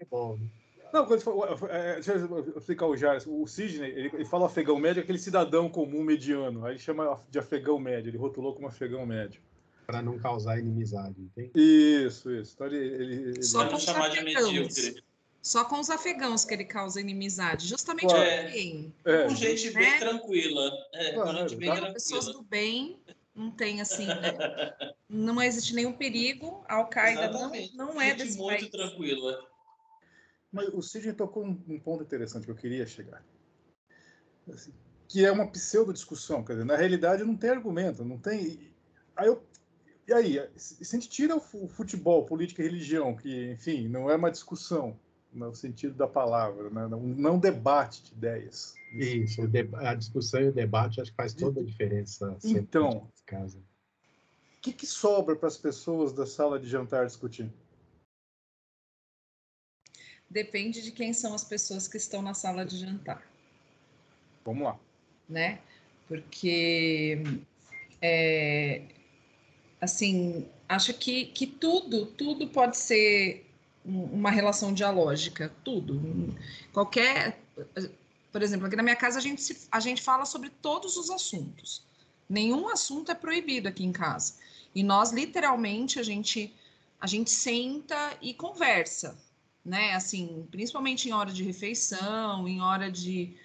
Não, 0.93 1.05
quando 1.05 1.21
for, 1.21 1.69
é, 1.69 1.95
deixa 1.95 2.13
eu 2.13 2.57
explicar 2.57 2.85
o 2.87 2.95
Jair. 2.95 3.21
O 3.27 3.45
Sidney, 3.45 3.89
ele, 3.91 4.11
ele 4.13 4.25
fala 4.25 4.45
afegão 4.45 4.79
médio, 4.79 5.03
aquele 5.03 5.19
cidadão 5.19 5.69
comum 5.69 6.03
mediano. 6.03 6.65
Aí 6.65 6.73
ele 6.73 6.79
chama 6.79 7.19
de 7.29 7.37
afegão 7.37 7.77
médio, 7.77 8.09
ele 8.09 8.17
rotulou 8.17 8.53
como 8.53 8.67
afegão 8.67 9.05
médio. 9.05 9.41
Para 9.85 10.01
não 10.01 10.17
causar 10.17 10.59
inimizade, 10.59 11.15
entende? 11.17 11.51
Isso, 11.55 12.31
isso. 12.31 12.53
Então 12.55 12.67
ele, 12.67 12.77
ele, 12.77 13.13
ele... 13.29 13.43
Só 13.43 13.67
com 13.69 13.79
chamar 13.79 14.09
de 14.09 14.21
medíocre. 14.21 15.01
Só 15.41 15.63
com 15.63 15.79
os 15.79 15.89
afegãos 15.89 16.43
que 16.43 16.53
ele 16.53 16.65
causa 16.65 16.99
inimizade, 16.99 17.67
justamente 17.67 18.13
é, 18.13 18.51
com 18.51 18.91
É, 19.09 19.27
com 19.27 19.35
gente 19.35 19.71
né? 19.71 19.79
bem 19.79 19.99
tranquila. 19.99 20.71
É, 20.93 21.13
com 21.13 21.33
gente 21.33 21.55
bem 21.55 21.69
tranquila. 21.69 21.93
Pessoas 21.93 22.25
do 22.25 22.41
bem, 22.41 22.99
não 23.37 23.51
tem 23.51 23.79
assim, 23.79 24.07
não 25.07 25.41
existe 25.41 25.75
nenhum 25.75 25.93
perigo. 25.93 26.65
A 26.67 26.75
Al-Qaeda 26.75 27.29
não, 27.29 27.51
não 27.75 28.01
é 28.01 28.15
desse 28.15 28.37
muito 28.37 28.59
país. 28.59 28.71
tranquila. 28.71 29.39
Mas 30.51 30.69
o 30.69 30.81
Sidney 30.81 31.13
tocou 31.13 31.45
um, 31.45 31.63
um, 31.67 31.79
ponto 31.79 32.03
interessante 32.03 32.45
que 32.45 32.51
eu 32.51 32.55
queria 32.55 32.87
chegar. 32.87 33.23
Assim, 34.51 34.73
que 35.07 35.23
é 35.23 35.31
uma 35.31 35.47
pseudo-discussão. 35.47 36.43
Quer 36.43 36.53
dizer, 36.53 36.65
na 36.65 36.75
realidade 36.75 37.23
não 37.23 37.37
tem 37.37 37.51
argumento, 37.51 38.03
não 38.03 38.17
tem. 38.17 38.71
Aí 39.15 39.27
eu, 39.27 39.43
e 40.07 40.13
aí, 40.13 40.49
se 40.55 40.95
a 40.95 40.99
gente 40.99 41.09
tira 41.09 41.35
o 41.35 41.67
futebol, 41.67 42.25
política 42.25 42.61
e 42.61 42.65
religião, 42.65 43.15
que, 43.15 43.51
enfim, 43.51 43.87
não 43.87 44.09
é 44.09 44.15
uma 44.15 44.31
discussão 44.31 44.97
no 45.33 45.53
sentido 45.53 45.93
da 45.93 46.07
palavra, 46.07 46.69
né? 46.69 46.87
não, 46.87 47.01
não 47.01 47.37
debate 47.37 48.03
de 48.03 48.13
ideias. 48.13 48.73
Isso, 48.93 49.41
a 49.75 49.93
discussão 49.93 50.41
e 50.41 50.47
o 50.47 50.53
debate 50.53 51.01
acho 51.01 51.11
que 51.11 51.17
faz 51.17 51.33
toda 51.33 51.59
a 51.59 51.63
diferença. 51.63 52.37
Então, 52.43 53.09
o 53.35 54.61
que, 54.61 54.71
que 54.71 54.85
sobra 54.85 55.35
para 55.35 55.47
as 55.47 55.57
pessoas 55.57 56.13
da 56.13 56.25
sala 56.25 56.59
de 56.59 56.67
jantar 56.67 57.05
discutir? 57.05 57.51
Depende 60.29 60.81
de 60.81 60.91
quem 60.91 61.13
são 61.13 61.33
as 61.33 61.43
pessoas 61.43 61.87
que 61.87 61.97
estão 61.97 62.21
na 62.21 62.33
sala 62.33 62.65
de 62.65 62.77
jantar. 62.77 63.25
Vamos 64.43 64.63
lá. 64.63 64.79
Né? 65.27 65.59
Porque, 66.07 67.17
é, 68.01 68.83
assim, 69.79 70.49
acho 70.67 70.93
que, 70.93 71.25
que 71.27 71.47
tudo, 71.47 72.05
tudo 72.07 72.47
pode 72.47 72.77
ser 72.77 73.45
uma 73.85 74.29
relação 74.29 74.73
dialógica, 74.73 75.53
tudo. 75.63 76.35
Qualquer. 76.73 77.39
Por 78.31 78.41
exemplo, 78.41 78.67
aqui 78.67 78.75
na 78.75 78.83
minha 78.83 78.95
casa 78.95 79.19
a 79.19 79.21
gente, 79.21 79.41
se, 79.41 79.67
a 79.71 79.79
gente 79.79 80.01
fala 80.01 80.25
sobre 80.25 80.49
todos 80.49 80.97
os 80.97 81.09
assuntos. 81.09 81.86
Nenhum 82.29 82.69
assunto 82.69 83.11
é 83.11 83.15
proibido 83.15 83.67
aqui 83.67 83.83
em 83.83 83.91
casa. 83.91 84.35
E 84.75 84.83
nós, 84.83 85.11
literalmente, 85.11 85.99
a 85.99 86.03
gente, 86.03 86.53
a 86.99 87.07
gente 87.07 87.31
senta 87.31 88.17
e 88.21 88.33
conversa 88.33 89.17
né? 89.67 89.93
Assim, 89.93 90.47
principalmente 90.49 91.09
em 91.09 91.11
hora 91.11 91.31
de 91.31 91.43
refeição, 91.43 92.47
em 92.47 92.61
hora 92.61 92.89
de 92.89 93.35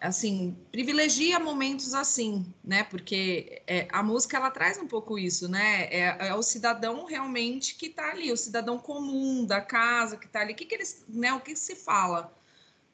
assim, 0.00 0.56
privilegia 0.72 1.38
momentos 1.38 1.94
assim, 1.94 2.46
né? 2.64 2.82
Porque 2.84 3.62
é, 3.66 3.86
a 3.92 4.02
música 4.02 4.38
ela 4.38 4.50
traz 4.50 4.78
um 4.78 4.86
pouco 4.86 5.18
isso, 5.18 5.48
né? 5.48 5.84
É, 5.84 6.28
é, 6.28 6.34
o 6.34 6.42
cidadão 6.42 7.04
realmente 7.04 7.74
que 7.74 7.86
está 7.86 8.10
ali, 8.10 8.32
o 8.32 8.36
cidadão 8.36 8.78
comum 8.78 9.44
da 9.44 9.60
casa 9.60 10.16
que 10.16 10.26
está 10.26 10.40
ali. 10.40 10.54
O 10.54 10.56
que, 10.56 10.64
que 10.64 10.74
eles, 10.74 11.04
né? 11.08 11.32
O 11.34 11.40
que 11.40 11.54
se 11.54 11.76
fala 11.76 12.34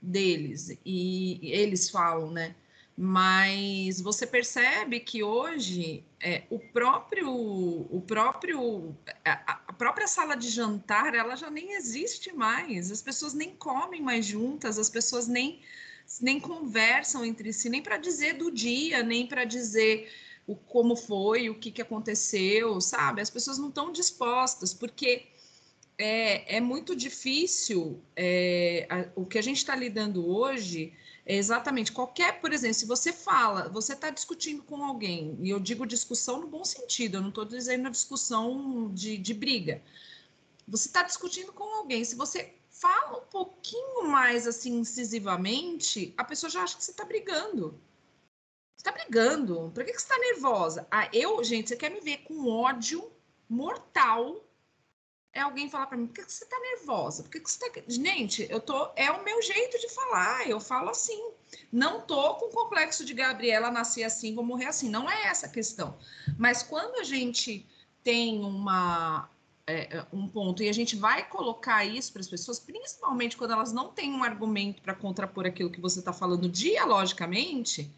deles 0.03 0.77
e 0.85 1.39
eles 1.43 1.89
falam, 1.89 2.33
né? 2.33 2.57
Mas 3.03 3.99
você 3.99 4.27
percebe 4.27 5.01
que 5.01 5.23
hoje 5.23 6.05
é, 6.23 6.43
o 6.51 6.59
próprio 6.59 7.31
o 7.33 8.05
próprio 8.07 8.95
a, 9.25 9.73
própria 9.73 10.07
sala 10.07 10.37
de 10.37 10.51
jantar 10.51 11.15
ela 11.15 11.35
já 11.35 11.51
nem 11.51 11.73
existe 11.73 12.31
mais. 12.31 12.91
As 12.91 13.01
pessoas 13.01 13.33
nem 13.33 13.57
comem 13.57 14.03
mais 14.03 14.27
juntas 14.27 14.79
as 14.79 14.91
pessoas 14.91 15.27
nem 15.27 15.63
nem 16.21 16.39
conversam 16.39 17.25
entre 17.25 17.55
si 17.55 17.71
nem 17.71 17.83
para 17.83 17.97
dizer 17.97 18.35
do 18.35 18.51
dia 18.51 19.03
nem 19.03 19.27
para 19.27 19.45
dizer 19.45 20.13
o 20.47 20.55
como 20.55 20.95
foi 20.95 21.49
o 21.49 21.55
que, 21.55 21.71
que 21.71 21.81
aconteceu 21.81 22.83
sabe? 22.83 23.23
As 23.23 23.31
pessoas 23.31 23.57
não 23.57 23.71
estão 23.71 23.91
dispostas 23.91 24.75
porque 24.75 25.27
é, 25.97 26.57
é 26.57 26.61
muito 26.61 26.95
difícil 26.95 28.03
é, 28.15 28.87
a, 28.91 29.09
o 29.19 29.25
que 29.25 29.39
a 29.39 29.43
gente 29.43 29.57
está 29.57 29.75
lidando 29.75 30.29
hoje 30.29 30.93
exatamente. 31.37 31.93
Qualquer, 31.93 32.41
por 32.41 32.53
exemplo, 32.53 32.75
se 32.75 32.87
você 32.87 33.13
fala, 33.13 33.69
você 33.69 33.93
está 33.93 34.11
discutindo 34.11 34.63
com 34.63 34.85
alguém, 34.85 35.37
e 35.41 35.51
eu 35.51 35.61
digo 35.61 35.87
discussão 35.87 36.41
no 36.41 36.47
bom 36.49 36.65
sentido, 36.65 37.17
eu 37.17 37.21
não 37.23 37.29
estou 37.29 37.45
dizendo 37.45 37.89
a 37.89 37.91
discussão 37.91 38.91
de, 38.93 39.17
de 39.17 39.35
briga. 39.35 39.83
Você 40.67 40.89
está 40.89 41.03
discutindo 41.03 41.53
com 41.53 41.65
alguém, 41.65 42.05
se 42.05 42.15
você 42.15 42.55
fala 42.71 43.19
um 43.19 43.27
pouquinho 43.27 44.09
mais 44.09 44.47
assim 44.47 44.79
incisivamente, 44.79 46.15
a 46.17 46.25
pessoa 46.25 46.49
já 46.49 46.63
acha 46.63 46.77
que 46.77 46.85
você 46.85 46.93
está 46.93 47.05
brigando. 47.05 47.79
Você 48.77 48.89
está 48.89 48.93
brigando. 48.93 49.71
Por 49.75 49.85
que, 49.85 49.93
que 49.93 50.01
você 50.01 50.07
está 50.07 50.19
nervosa? 50.19 50.87
Ah, 50.91 51.09
eu, 51.13 51.45
gente, 51.45 51.69
você 51.69 51.77
quer 51.77 51.91
me 51.91 52.01
ver 52.01 52.19
com 52.19 52.49
ódio 52.49 53.13
mortal 53.49 54.43
é 55.33 55.41
alguém 55.41 55.71
falar 55.71 55.87
para 55.87 55.97
mim, 55.97 56.07
por 56.07 56.15
que, 56.15 56.31
você 56.31 56.45
tá 56.45 56.59
nervosa? 56.59 57.23
Por 57.23 57.31
que, 57.31 57.41
você 57.41 57.59
tá. 57.59 57.81
Gente, 57.87 58.47
eu 58.51 58.61
tô. 58.61 58.91
É 58.97 59.11
o 59.11 59.25
meu 59.25 59.41
jeito 59.43 59.79
de 59.79 59.89
falar, 59.89 60.49
eu 60.49 60.61
falo 60.61 60.91
assim. 60.91 61.31
Não 61.73 62.01
tô 62.01 62.35
com 62.35 62.47
o 62.47 62.51
complexo 62.51 63.05
de 63.05 63.15
Gabriela, 63.15 63.71
nasci 63.71 64.03
assim, 64.03 64.35
vou 64.35 64.45
morrer 64.45 64.67
assim. 64.67 64.89
Não 64.89 65.09
é 65.09 65.27
essa 65.27 65.47
a 65.47 65.51
questão. 65.51 65.97
Mas 66.37 66.63
quando 66.63 66.99
a 67.01 67.05
gente 67.05 67.67
tem 68.03 68.45
uma. 68.45 69.29
É, 69.67 69.99
é 69.99 70.07
um 70.13 70.27
ponto 70.27 70.65
e 70.65 70.69
a 70.69 70.73
gente 70.73 70.97
vai 70.97 71.29
colocar 71.29 71.85
isso 71.85 72.13
para 72.13 72.21
as 72.21 72.29
pessoas, 72.29 72.59
principalmente 72.59 73.37
quando 73.37 73.53
elas 73.53 73.73
não 73.73 73.91
têm 73.91 74.13
um 74.13 74.25
argumento 74.25 74.83
para 74.83 74.95
contrapor 74.95 75.47
aquilo 75.47 75.71
que 75.71 75.81
você 75.81 76.01
está 76.01 76.13
falando 76.13 76.49
dialogicamente, 76.49 77.89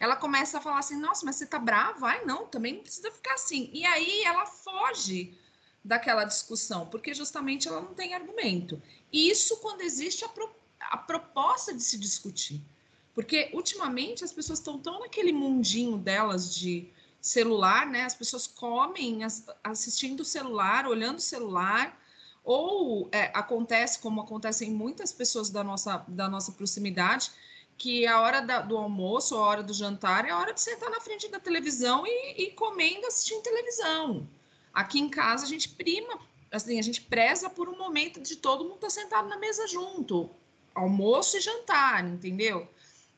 ela 0.00 0.16
começa 0.16 0.58
a 0.58 0.60
falar 0.60 0.80
assim: 0.80 0.96
nossa, 0.96 1.24
mas 1.24 1.36
você 1.36 1.46
tá 1.46 1.60
brava? 1.60 2.08
Ai, 2.08 2.24
não, 2.24 2.46
também 2.46 2.74
não 2.74 2.82
precisa 2.82 3.08
ficar 3.12 3.34
assim. 3.34 3.70
E 3.72 3.86
aí 3.86 4.24
ela 4.24 4.46
foge 4.46 5.38
daquela 5.84 6.24
discussão, 6.24 6.86
porque 6.86 7.12
justamente 7.12 7.66
ela 7.66 7.80
não 7.80 7.94
tem 7.94 8.14
argumento. 8.14 8.80
Isso 9.12 9.56
quando 9.58 9.80
existe 9.80 10.24
a, 10.24 10.28
pro, 10.28 10.54
a 10.80 10.96
proposta 10.96 11.74
de 11.74 11.82
se 11.82 11.98
discutir. 11.98 12.60
Porque 13.14 13.50
ultimamente 13.52 14.24
as 14.24 14.32
pessoas 14.32 14.58
estão 14.58 14.78
tão 14.78 15.00
naquele 15.00 15.32
mundinho 15.32 15.98
delas 15.98 16.54
de 16.54 16.88
celular, 17.20 17.86
né? 17.86 18.04
As 18.04 18.14
pessoas 18.14 18.46
comem 18.46 19.20
assistindo 19.62 20.20
o 20.20 20.24
celular, 20.24 20.86
olhando 20.86 21.18
o 21.18 21.22
celular, 21.22 22.00
ou 22.42 23.08
é, 23.12 23.30
acontece, 23.34 23.98
como 23.98 24.20
acontece 24.20 24.64
em 24.64 24.70
muitas 24.70 25.12
pessoas 25.12 25.50
da 25.50 25.62
nossa, 25.62 26.04
da 26.08 26.28
nossa 26.28 26.52
proximidade, 26.52 27.30
que 27.76 28.06
a 28.06 28.20
hora 28.20 28.40
da, 28.40 28.60
do 28.60 28.76
almoço, 28.76 29.36
a 29.36 29.40
hora 29.40 29.62
do 29.62 29.74
jantar, 29.74 30.26
é 30.26 30.30
a 30.30 30.38
hora 30.38 30.52
de 30.52 30.60
sentar 30.60 30.90
na 30.90 31.00
frente 31.00 31.28
da 31.28 31.38
televisão 31.38 32.04
e, 32.06 32.44
e 32.44 32.50
comendo, 32.52 33.06
assistindo 33.06 33.42
televisão. 33.42 34.28
Aqui 34.72 34.98
em 34.98 35.08
casa 35.08 35.44
a 35.44 35.48
gente 35.48 35.68
prima, 35.68 36.20
assim, 36.50 36.78
a 36.78 36.82
gente 36.82 37.00
preza 37.00 37.50
por 37.50 37.68
um 37.68 37.76
momento 37.76 38.20
de 38.20 38.36
todo 38.36 38.64
mundo 38.64 38.74
estar 38.74 38.88
tá 38.88 38.90
sentado 38.90 39.28
na 39.28 39.36
mesa 39.36 39.66
junto, 39.66 40.30
almoço 40.74 41.36
e 41.36 41.40
jantar, 41.40 42.04
entendeu? 42.04 42.68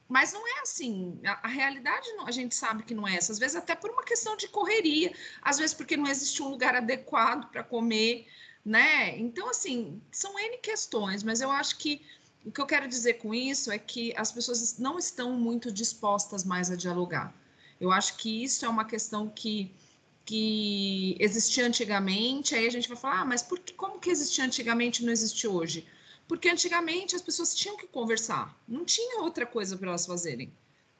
Mas 0.08 0.32
não 0.32 0.46
é 0.46 0.60
assim. 0.60 1.18
A, 1.24 1.46
a 1.46 1.48
realidade 1.48 2.12
não, 2.12 2.26
a 2.26 2.30
gente 2.30 2.54
sabe 2.54 2.82
que 2.82 2.94
não 2.94 3.08
é 3.08 3.16
essa. 3.16 3.32
Às 3.32 3.38
vezes 3.38 3.56
até 3.56 3.74
por 3.74 3.90
uma 3.90 4.04
questão 4.04 4.36
de 4.36 4.48
correria, 4.48 5.12
às 5.40 5.58
vezes 5.58 5.74
porque 5.74 5.96
não 5.96 6.06
existe 6.06 6.42
um 6.42 6.48
lugar 6.48 6.74
adequado 6.74 7.50
para 7.50 7.62
comer, 7.62 8.26
né? 8.64 9.18
Então, 9.18 9.48
assim, 9.48 10.00
são 10.10 10.38
N 10.38 10.58
questões, 10.58 11.22
mas 11.22 11.40
eu 11.40 11.50
acho 11.50 11.78
que 11.78 12.02
o 12.44 12.52
que 12.52 12.60
eu 12.60 12.66
quero 12.66 12.86
dizer 12.86 13.14
com 13.14 13.34
isso 13.34 13.72
é 13.72 13.78
que 13.78 14.12
as 14.16 14.30
pessoas 14.30 14.78
não 14.78 14.98
estão 14.98 15.32
muito 15.32 15.72
dispostas 15.72 16.44
mais 16.44 16.70
a 16.70 16.76
dialogar. 16.76 17.34
Eu 17.80 17.90
acho 17.90 18.16
que 18.16 18.44
isso 18.44 18.64
é 18.64 18.68
uma 18.68 18.84
questão 18.84 19.28
que, 19.28 19.74
que 20.24 21.16
existia 21.20 21.66
antigamente, 21.66 22.54
aí 22.54 22.66
a 22.66 22.70
gente 22.70 22.88
vai 22.88 22.96
falar, 22.96 23.20
ah, 23.20 23.24
mas 23.24 23.42
por 23.42 23.58
que, 23.58 23.74
como 23.74 23.98
que 23.98 24.10
existia 24.10 24.44
antigamente 24.44 25.02
e 25.02 25.06
não 25.06 25.12
existe 25.12 25.46
hoje? 25.46 25.86
Porque 26.26 26.48
antigamente 26.48 27.14
as 27.14 27.20
pessoas 27.20 27.54
tinham 27.54 27.76
que 27.76 27.86
conversar, 27.86 28.58
não 28.66 28.84
tinha 28.84 29.20
outra 29.20 29.44
coisa 29.44 29.76
para 29.76 29.88
elas 29.88 30.06
fazerem, 30.06 30.50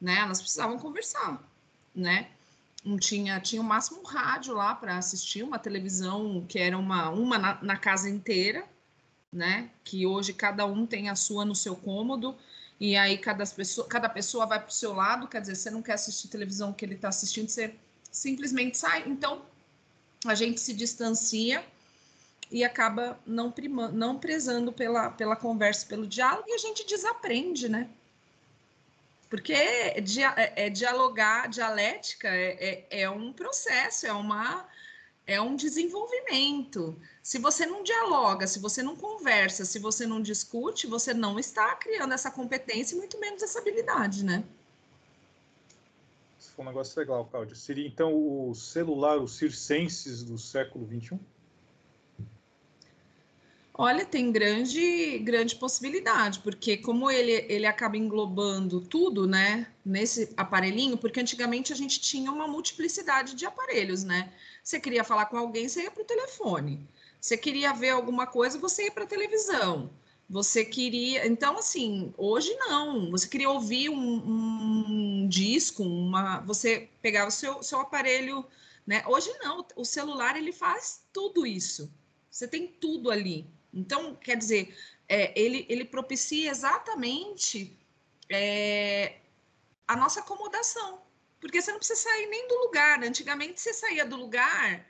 né? 0.01 0.19
Elas 0.19 0.41
precisavam 0.41 0.79
conversar, 0.79 1.43
né? 1.95 2.31
Não 2.85 2.99
tinha, 2.99 3.41
tinha 3.41 3.63
o 3.63 3.65
máximo 3.65 4.01
um 4.01 4.05
rádio 4.05 4.53
lá 4.53 4.75
para 4.75 4.99
assistir, 4.99 5.43
uma 5.43 5.59
televisão 5.59 6.45
que 6.47 6.59
era 6.59 6.77
uma, 6.77 7.09
uma 7.09 7.39
na, 7.39 7.63
na 7.63 7.77
casa 7.79 8.11
inteira, 8.11 8.69
né? 9.33 9.71
Que 9.83 10.05
hoje 10.07 10.35
cada 10.35 10.67
um 10.67 10.85
tem 10.85 11.09
a 11.09 11.17
sua 11.17 11.47
no 11.47 11.55
seu 11.55 11.75
cômodo, 11.75 12.37
e 12.79 12.95
aí 12.95 13.17
cada 13.17 13.47
pessoa, 13.47 13.87
cada 13.89 14.11
pessoa 14.11 14.45
vai 14.45 14.61
para 14.61 14.69
o 14.69 14.73
seu 14.73 14.93
lado, 14.93 15.27
quer 15.27 15.41
dizer, 15.41 15.55
você 15.55 15.71
não 15.71 15.81
quer 15.81 15.95
assistir 15.95 16.29
televisão 16.29 16.75
que 16.75 16.85
ele 16.85 16.97
está 16.97 17.09
assistindo, 17.09 17.49
você 17.49 17.75
simplesmente 18.15 18.79
sai. 18.79 19.03
Então, 19.07 19.43
a 20.25 20.35
gente 20.35 20.61
se 20.61 20.73
distancia 20.73 21.65
e 22.51 22.63
acaba 22.63 23.19
não, 23.27 23.51
prima, 23.51 23.89
não 23.89 24.19
prezando 24.19 24.73
pela, 24.73 25.11
pela 25.11 25.35
conversa, 25.35 25.85
pelo 25.87 26.07
diálogo, 26.07 26.45
e 26.49 26.55
a 26.55 26.59
gente 26.59 26.87
desaprende, 26.87 27.69
né? 27.69 27.91
Porque 29.29 29.53
é, 29.53 30.01
é, 30.55 30.71
dialogar, 30.71 31.49
dialética 31.49 32.29
é, 32.29 32.87
é, 32.89 33.01
é 33.03 33.11
um 33.11 33.33
processo, 33.33 34.07
é 34.07 34.13
uma 34.13 34.65
é 35.27 35.41
um 35.41 35.57
desenvolvimento. 35.57 36.97
Se 37.23 37.39
você 37.39 37.65
não 37.65 37.83
dialoga, 37.83 38.47
se 38.47 38.59
você 38.59 38.83
não 38.83 38.95
conversa, 38.95 39.65
se 39.65 39.79
você 39.79 40.07
não 40.07 40.21
discute, 40.21 40.87
você 40.87 41.15
não 41.15 41.39
está 41.39 41.75
criando 41.77 42.13
essa 42.13 42.31
competência 42.31 42.95
e 42.95 42.99
muito 42.99 43.19
menos 43.19 43.43
essa 43.43 43.59
habilidade, 43.59 44.23
né? 44.23 44.45
Foi 46.55 46.65
um 46.65 46.69
negócio 46.69 46.99
legal, 46.99 47.25
Cláudio. 47.27 47.57
Seria 47.57 47.87
então 47.87 48.13
o 48.15 48.55
celular, 48.55 49.19
os 49.19 49.37
circenses 49.37 50.23
do 50.23 50.39
século 50.39 50.87
XXI? 50.87 51.19
Olha, 53.77 54.07
tem 54.07 54.31
grande, 54.31 55.19
grande 55.19 55.57
possibilidade, 55.57 56.39
porque 56.39 56.77
como 56.77 57.11
ele, 57.11 57.45
ele 57.49 57.67
acaba 57.67 57.97
englobando 57.97 58.81
tudo, 58.81 59.27
né, 59.27 59.67
nesse 59.85 60.33
aparelhinho, 60.37 60.97
porque 60.97 61.19
antigamente 61.19 61.73
a 61.73 61.77
gente 61.77 62.01
tinha 62.01 62.31
uma 62.31 62.47
multiplicidade 62.47 63.35
de 63.35 63.45
aparelhos, 63.45 64.05
né? 64.05 64.33
Você 64.63 64.79
queria 64.79 65.03
falar 65.03 65.27
com 65.27 65.37
alguém, 65.37 65.69
você 65.69 65.83
ia 65.83 65.91
para 65.91 66.05
o 66.05 66.07
telefone. 66.07 66.89
Você 67.21 67.37
queria 67.37 67.73
ver 67.73 67.91
alguma 67.91 68.29
coisa, 68.29 68.59
você 68.59 68.85
ia 68.85 68.93
para 68.93 69.03
a 69.03 69.09
televisão. 69.09 69.91
Você 70.29 70.65
queria. 70.65 71.27
Então, 71.27 71.59
assim, 71.59 72.15
hoje 72.17 72.55
não. 72.57 73.11
Você 73.11 73.29
queria 73.29 73.51
ouvir 73.51 73.91
um, 73.91 75.23
um 75.25 75.29
disco, 75.29 75.83
uma. 75.83 76.41
Você 76.41 76.89
pegava 77.03 77.29
o 77.29 77.33
seu, 77.33 77.63
seu 77.63 77.81
aparelho. 77.81 78.45
Né? 78.87 79.03
Hoje 79.07 79.31
não. 79.41 79.67
O 79.77 79.85
celular 79.85 80.37
ele 80.37 80.53
faz 80.53 81.03
tudo 81.13 81.47
isso. 81.47 81.93
Você 82.31 82.49
tem 82.49 82.67
tudo 82.67 83.11
ali. 83.11 83.47
Então, 83.73 84.15
quer 84.17 84.37
dizer, 84.37 84.77
é, 85.09 85.39
ele, 85.39 85.67
ele 85.69 85.85
propicia 85.85 86.51
exatamente 86.51 87.79
é, 88.31 89.19
a 89.87 89.97
nossa 89.97 90.21
acomodação. 90.21 91.03
Porque 91.41 91.61
você 91.61 91.71
não 91.71 91.79
precisa 91.79 92.01
sair 92.01 92.27
nem 92.27 92.49
do 92.49 92.59
lugar. 92.61 93.03
Antigamente 93.05 93.61
você 93.61 93.75
saía 93.75 94.07
do 94.07 94.17
lugar 94.17 94.87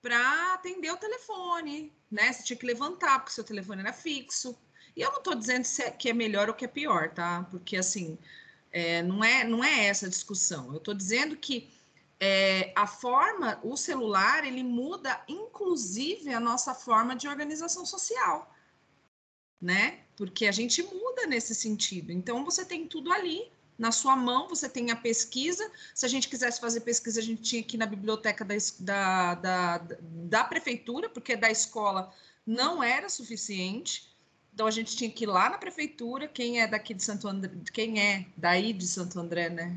para 0.00 0.54
atender 0.54 0.92
o 0.92 0.96
telefone, 0.96 1.92
né? 2.08 2.32
Você 2.32 2.44
tinha 2.44 2.56
que 2.56 2.64
levantar, 2.64 3.18
porque 3.18 3.32
seu 3.32 3.42
telefone 3.42 3.80
era 3.80 3.92
fixo. 3.92 4.56
E 4.96 5.02
eu 5.02 5.10
não 5.10 5.18
estou 5.18 5.34
dizendo 5.34 5.66
é, 5.80 5.90
que 5.90 6.08
é 6.08 6.12
melhor 6.14 6.48
ou 6.48 6.54
que 6.54 6.64
é 6.64 6.68
pior, 6.68 7.10
tá? 7.10 7.46
Porque 7.50 7.76
assim, 7.76 8.18
é, 8.72 9.02
não, 9.02 9.22
é, 9.22 9.44
não 9.44 9.62
é 9.62 9.86
essa 9.86 10.06
a 10.06 10.08
discussão. 10.08 10.70
Eu 10.72 10.78
estou 10.78 10.94
dizendo 10.94 11.36
que 11.36 11.70
é, 12.18 12.72
a 12.74 12.86
forma, 12.86 13.60
o 13.62 13.76
celular, 13.76 14.44
ele 14.44 14.62
muda, 14.62 15.22
inclusive, 15.28 16.32
a 16.32 16.40
nossa 16.40 16.74
forma 16.74 17.14
de 17.14 17.28
organização 17.28 17.84
social, 17.84 18.54
né? 19.60 20.00
Porque 20.16 20.46
a 20.46 20.52
gente 20.52 20.82
muda 20.82 21.26
nesse 21.26 21.54
sentido. 21.54 22.10
Então, 22.10 22.44
você 22.44 22.64
tem 22.64 22.86
tudo 22.86 23.12
ali 23.12 23.50
na 23.78 23.92
sua 23.92 24.16
mão, 24.16 24.48
você 24.48 24.66
tem 24.66 24.90
a 24.90 24.96
pesquisa. 24.96 25.70
Se 25.94 26.06
a 26.06 26.08
gente 26.08 26.28
quisesse 26.28 26.58
fazer 26.58 26.80
pesquisa, 26.80 27.20
a 27.20 27.22
gente 27.22 27.42
tinha 27.42 27.62
que 27.62 27.76
ir 27.76 27.78
na 27.78 27.86
biblioteca 27.86 28.44
da, 28.44 28.54
da, 28.80 29.34
da, 29.34 29.86
da 30.00 30.44
prefeitura, 30.44 31.10
porque 31.10 31.36
da 31.36 31.50
escola 31.50 32.10
não 32.46 32.82
era 32.82 33.10
suficiente. 33.10 34.15
Então, 34.56 34.66
a 34.66 34.72
gente 34.72 34.96
tinha 34.96 35.10
que 35.10 35.22
ir 35.24 35.28
lá 35.28 35.50
na 35.50 35.58
prefeitura. 35.58 36.26
Quem 36.26 36.60
é 36.60 36.66
daqui 36.66 36.94
de 36.94 37.04
Santo 37.04 37.28
André, 37.28 37.52
quem 37.72 38.00
é 38.00 38.26
daí 38.36 38.72
de 38.72 38.88
Santo 38.88 39.20
André, 39.20 39.50
né? 39.50 39.76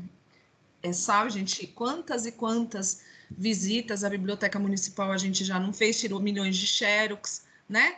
é, 0.82 0.92
sabe, 0.92 1.30
gente, 1.30 1.66
quantas 1.66 2.26
e 2.26 2.32
quantas 2.32 3.02
visitas 3.30 4.02
à 4.02 4.10
biblioteca 4.10 4.58
municipal 4.58 5.12
a 5.12 5.16
gente 5.16 5.44
já 5.44 5.58
não 5.60 5.72
fez, 5.72 6.00
tirou 6.00 6.20
milhões 6.20 6.56
de 6.56 6.66
xerox, 6.66 7.44
né? 7.68 7.96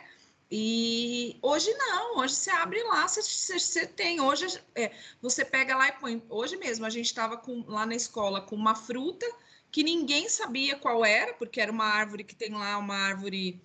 E 0.51 1.37
hoje 1.41 1.73
não, 1.73 2.19
hoje 2.19 2.35
você 2.35 2.51
abre 2.51 2.83
lá, 2.83 3.07
você, 3.07 3.57
você, 3.57 3.87
tem, 3.87 4.21
hoje 4.21 4.45
é, 4.75 4.91
você 5.19 5.43
pega 5.43 5.75
lá 5.75 5.87
e 5.87 5.93
põe, 5.93 6.23
hoje 6.29 6.57
mesmo 6.57 6.85
a 6.85 6.91
gente 6.91 7.07
estava 7.07 7.41
lá 7.65 7.85
na 7.85 7.95
escola 7.95 8.39
com 8.39 8.55
uma 8.55 8.75
fruta 8.75 9.25
que 9.71 9.81
ninguém 9.81 10.29
sabia 10.29 10.75
qual 10.75 11.03
era, 11.03 11.33
porque 11.33 11.59
era 11.59 11.71
uma 11.71 11.85
árvore 11.85 12.23
que 12.23 12.35
tem 12.35 12.51
lá, 12.51 12.77
uma 12.77 12.95
árvore 12.95 13.59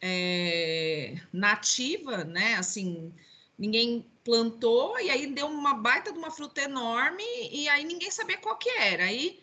é, 0.00 1.14
nativa, 1.32 2.24
né, 2.24 2.54
assim, 2.56 3.14
ninguém 3.58 4.10
plantou 4.24 4.98
e 5.00 5.10
aí 5.10 5.26
deu 5.26 5.46
uma 5.46 5.74
baita 5.74 6.12
de 6.12 6.18
uma 6.18 6.30
fruta 6.30 6.62
enorme 6.62 7.24
e 7.50 7.68
aí 7.68 7.84
ninguém 7.84 8.10
sabia 8.10 8.38
qual 8.38 8.56
que 8.56 8.70
era. 8.70 9.04
Aí, 9.04 9.42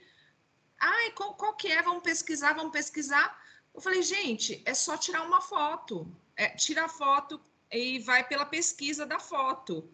ai, 0.80 1.12
qual, 1.12 1.34
qual 1.36 1.56
que 1.56 1.68
é? 1.68 1.82
Vamos 1.82 2.04
pesquisar, 2.04 2.54
vamos 2.54 2.72
pesquisar. 2.72 3.40
Eu 3.74 3.82
falei, 3.82 4.02
gente, 4.02 4.62
é 4.66 4.74
só 4.74 4.98
tirar 4.98 5.24
uma 5.24 5.42
foto. 5.42 6.12
É, 6.36 6.50
tira 6.50 6.86
a 6.86 6.90
foto 6.90 7.40
e 7.72 8.00
vai 8.00 8.28
pela 8.28 8.46
pesquisa 8.46 9.06
da 9.06 9.20
foto. 9.20 9.90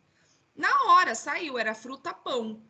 Na 0.56 0.84
hora 0.91 1.15
saiu, 1.15 1.58
era 1.58 1.73
fruta 1.73 2.13
pão. 2.13 2.62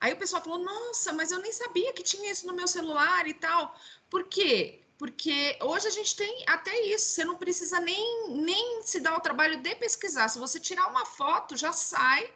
Aí 0.00 0.12
o 0.12 0.16
pessoal 0.16 0.42
falou: 0.42 0.58
Nossa, 0.58 1.12
mas 1.12 1.30
eu 1.30 1.38
nem 1.40 1.52
sabia 1.52 1.92
que 1.92 2.02
tinha 2.02 2.30
isso 2.30 2.46
no 2.46 2.54
meu 2.54 2.68
celular 2.68 3.26
e 3.26 3.34
tal. 3.34 3.74
Por 4.08 4.24
quê? 4.24 4.82
Porque 4.98 5.58
hoje 5.60 5.86
a 5.88 5.90
gente 5.90 6.16
tem 6.16 6.44
até 6.46 6.78
isso, 6.86 7.10
você 7.10 7.24
não 7.24 7.36
precisa 7.36 7.78
nem, 7.80 8.30
nem 8.30 8.82
se 8.82 8.98
dar 9.00 9.16
o 9.16 9.20
trabalho 9.20 9.60
de 9.60 9.74
pesquisar. 9.74 10.28
Se 10.28 10.38
você 10.38 10.58
tirar 10.58 10.86
uma 10.88 11.04
foto, 11.04 11.56
já 11.56 11.72
sai 11.72 12.30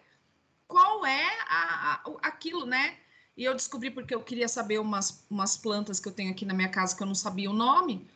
qual 0.68 1.06
é 1.06 1.26
a, 1.48 1.94
a, 1.94 2.12
aquilo, 2.22 2.66
né? 2.66 2.96
E 3.36 3.44
eu 3.44 3.54
descobri 3.54 3.90
porque 3.90 4.14
eu 4.14 4.22
queria 4.22 4.46
saber 4.46 4.78
umas, 4.78 5.24
umas 5.30 5.56
plantas 5.56 5.98
que 5.98 6.08
eu 6.08 6.12
tenho 6.12 6.30
aqui 6.30 6.44
na 6.44 6.52
minha 6.52 6.68
casa 6.68 6.94
que 6.94 7.02
eu 7.02 7.06
não 7.06 7.14
sabia 7.14 7.50
o 7.50 7.54
nome. 7.54 8.06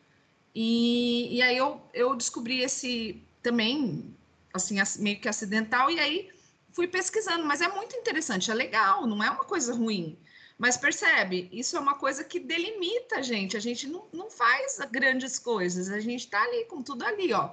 E, 0.53 1.35
e 1.35 1.41
aí 1.41 1.57
eu, 1.57 1.81
eu 1.93 2.15
descobri 2.15 2.61
esse 2.61 3.21
também, 3.41 4.15
assim, 4.53 4.77
meio 4.99 5.19
que 5.19 5.27
acidental, 5.27 5.89
e 5.89 5.99
aí 5.99 6.29
fui 6.71 6.87
pesquisando. 6.87 7.43
Mas 7.43 7.61
é 7.61 7.67
muito 7.67 7.95
interessante, 7.95 8.51
é 8.51 8.53
legal, 8.53 9.07
não 9.07 9.23
é 9.23 9.29
uma 9.29 9.43
coisa 9.43 9.73
ruim. 9.73 10.17
Mas 10.57 10.77
percebe, 10.77 11.49
isso 11.51 11.75
é 11.75 11.79
uma 11.79 11.95
coisa 11.95 12.23
que 12.23 12.39
delimita 12.39 13.17
a 13.17 13.21
gente. 13.21 13.57
A 13.57 13.59
gente 13.59 13.87
não, 13.87 14.05
não 14.13 14.29
faz 14.29 14.79
grandes 14.89 15.37
coisas, 15.37 15.89
a 15.89 15.99
gente 15.99 16.21
está 16.21 16.41
ali 16.41 16.65
com 16.65 16.81
tudo 16.81 17.03
ali, 17.03 17.33
ó. 17.33 17.51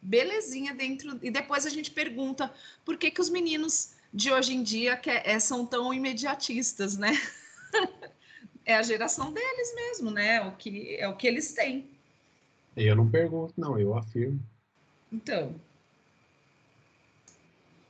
Belezinha 0.00 0.72
dentro. 0.72 1.18
E 1.22 1.30
depois 1.30 1.66
a 1.66 1.70
gente 1.70 1.90
pergunta 1.90 2.52
por 2.84 2.96
que, 2.96 3.10
que 3.10 3.20
os 3.20 3.28
meninos 3.28 3.94
de 4.12 4.30
hoje 4.30 4.54
em 4.54 4.62
dia 4.62 4.96
que 4.96 5.10
é, 5.10 5.38
são 5.40 5.66
tão 5.66 5.92
imediatistas, 5.92 6.96
né? 6.96 7.10
é 8.64 8.76
a 8.76 8.82
geração 8.82 9.32
deles 9.32 9.74
mesmo, 9.74 10.10
né? 10.10 10.40
O 10.42 10.52
que, 10.52 10.96
é 10.96 11.08
o 11.08 11.16
que 11.16 11.26
eles 11.26 11.52
têm. 11.52 11.90
Eu 12.76 12.94
não 12.94 13.10
pergunto, 13.10 13.52
não, 13.56 13.78
eu 13.78 13.96
afirmo. 13.96 14.40
Então, 15.10 15.60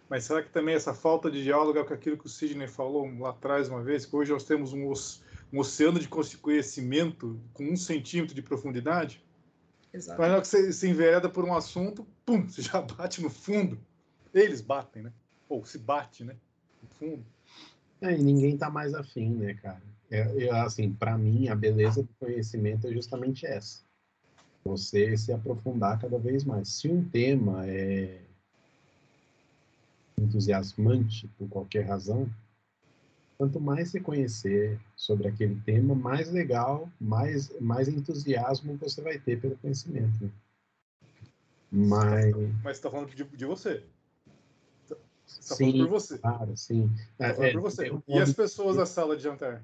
mas 0.09 0.25
será 0.25 0.43
que 0.43 0.51
também 0.51 0.75
essa 0.75 0.93
falta 0.93 1.31
de 1.31 1.43
diálogo 1.43 1.79
é 1.79 1.85
com 1.85 1.95
aquilo 1.95 2.19
que 2.19 2.27
o 2.27 2.29
Sidney 2.29 2.69
falou 2.69 3.11
lá 3.19 3.31
atrás 3.31 3.69
uma 3.69 3.83
vez, 3.83 4.05
que 4.05 4.15
hoje 4.15 4.33
nós 4.33 4.45
temos 4.45 4.73
um, 4.73 4.93
um 5.53 5.59
oceano 5.59 5.99
de 5.99 6.09
conhecimento 6.09 7.41
com 7.53 7.65
um 7.65 7.77
centímetro 7.77 8.35
de 8.35 8.43
profundidade? 8.43 9.25
Exato. 9.93 10.21
Mas 10.21 10.29
na 10.29 10.35
hora 10.35 10.43
que 10.43 10.49
você 10.49 10.73
se 10.73 10.89
envereda 10.89 11.29
por 11.29 11.45
um 11.45 11.55
assunto, 11.55 12.07
pum, 12.27 12.49
você 12.49 12.63
já 12.63 12.83
bate 12.83 13.23
no 13.23 13.31
fundo. 13.31 13.79
Eles 14.33 14.61
batem, 14.61 15.05
né? 15.05 15.13
Ou 15.49 15.65
se 15.65 15.79
bate, 15.79 16.25
né? 16.25 16.35
No 16.83 16.89
fundo. 16.89 17.25
É, 18.01 18.13
e 18.13 18.23
ninguém 18.23 18.59
tá 18.59 18.69
mais 18.69 18.93
afim, 18.93 19.31
né, 19.31 19.55
cara? 19.55 19.83
É, 20.11 20.51
assim, 20.61 20.93
para 20.93 21.17
mim, 21.17 21.49
a 21.49 21.55
beleza 21.55 22.03
do 22.03 22.09
conhecimento 22.19 22.87
é 22.89 22.93
justamente 22.93 23.47
essa. 23.47 23.83
Você 24.65 25.17
se 25.17 25.33
aprofundar 25.33 26.01
cada 26.01 26.19
vez 26.19 26.45
mais. 26.45 26.69
Se 26.69 26.89
um 26.89 27.05
tema 27.05 27.67
é 27.67 28.24
entusiasmante 30.19 31.29
por 31.39 31.49
qualquer 31.49 31.87
razão, 31.87 32.29
quanto 33.37 33.61
mais 33.61 33.91
você 33.91 34.01
conhecer 34.01 34.81
sobre 34.97 35.29
aquele 35.29 35.61
tema, 35.63 35.95
mais 35.95 36.31
legal, 36.31 36.89
mais, 37.01 37.59
mais 37.61 37.89
entusiasmo 37.89 38.77
você 38.77 39.01
vai 39.03 39.19
ter 39.19 39.41
pelo 39.41 39.57
conhecimento. 39.57 40.31
Mas. 41.71 42.33
Você 42.63 42.81
tá 42.81 42.91
falando 42.91 43.15
de, 43.15 43.25
de 43.25 43.45
você. 43.45 43.85
Você 44.87 44.95
tá 45.49 45.57
sim, 45.57 45.73
falando 45.73 45.89
por 45.89 46.01
você. 46.01 46.19
Claro, 46.19 46.57
sim. 46.57 46.91
Tá 47.19 47.27
É, 47.27 47.53
por 47.53 47.61
você. 47.61 47.89
eu- 47.89 48.03
E 48.07 48.19
as 48.19 48.33
pessoas 48.33 48.77
da 48.77 48.87
sala 48.87 49.17
de 49.17 49.23
jantar? 49.23 49.63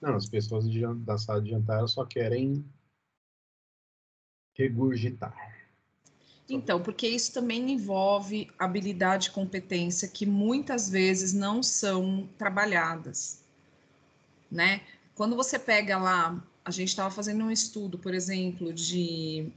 Não, 0.00 0.14
as 0.14 0.26
pessoas 0.26 0.70
de 0.70 0.80
da 1.04 1.18
sala 1.18 1.42
de 1.42 1.50
jantar 1.50 1.86
só 1.86 2.06
querem 2.06 2.64
regurgitar. 4.54 5.59
Então, 6.50 6.82
porque 6.82 7.06
isso 7.06 7.32
também 7.32 7.70
envolve 7.70 8.50
habilidade 8.58 9.28
e 9.28 9.30
competência 9.30 10.08
que 10.08 10.26
muitas 10.26 10.90
vezes 10.90 11.32
não 11.32 11.62
são 11.62 12.28
trabalhadas, 12.36 13.40
né? 14.50 14.82
Quando 15.14 15.36
você 15.36 15.58
pega 15.58 15.96
lá, 15.96 16.42
a 16.64 16.70
gente 16.70 16.88
estava 16.88 17.10
fazendo 17.10 17.44
um 17.44 17.50
estudo, 17.50 17.98
por 17.98 18.14
exemplo, 18.14 18.72
de, 18.72 19.48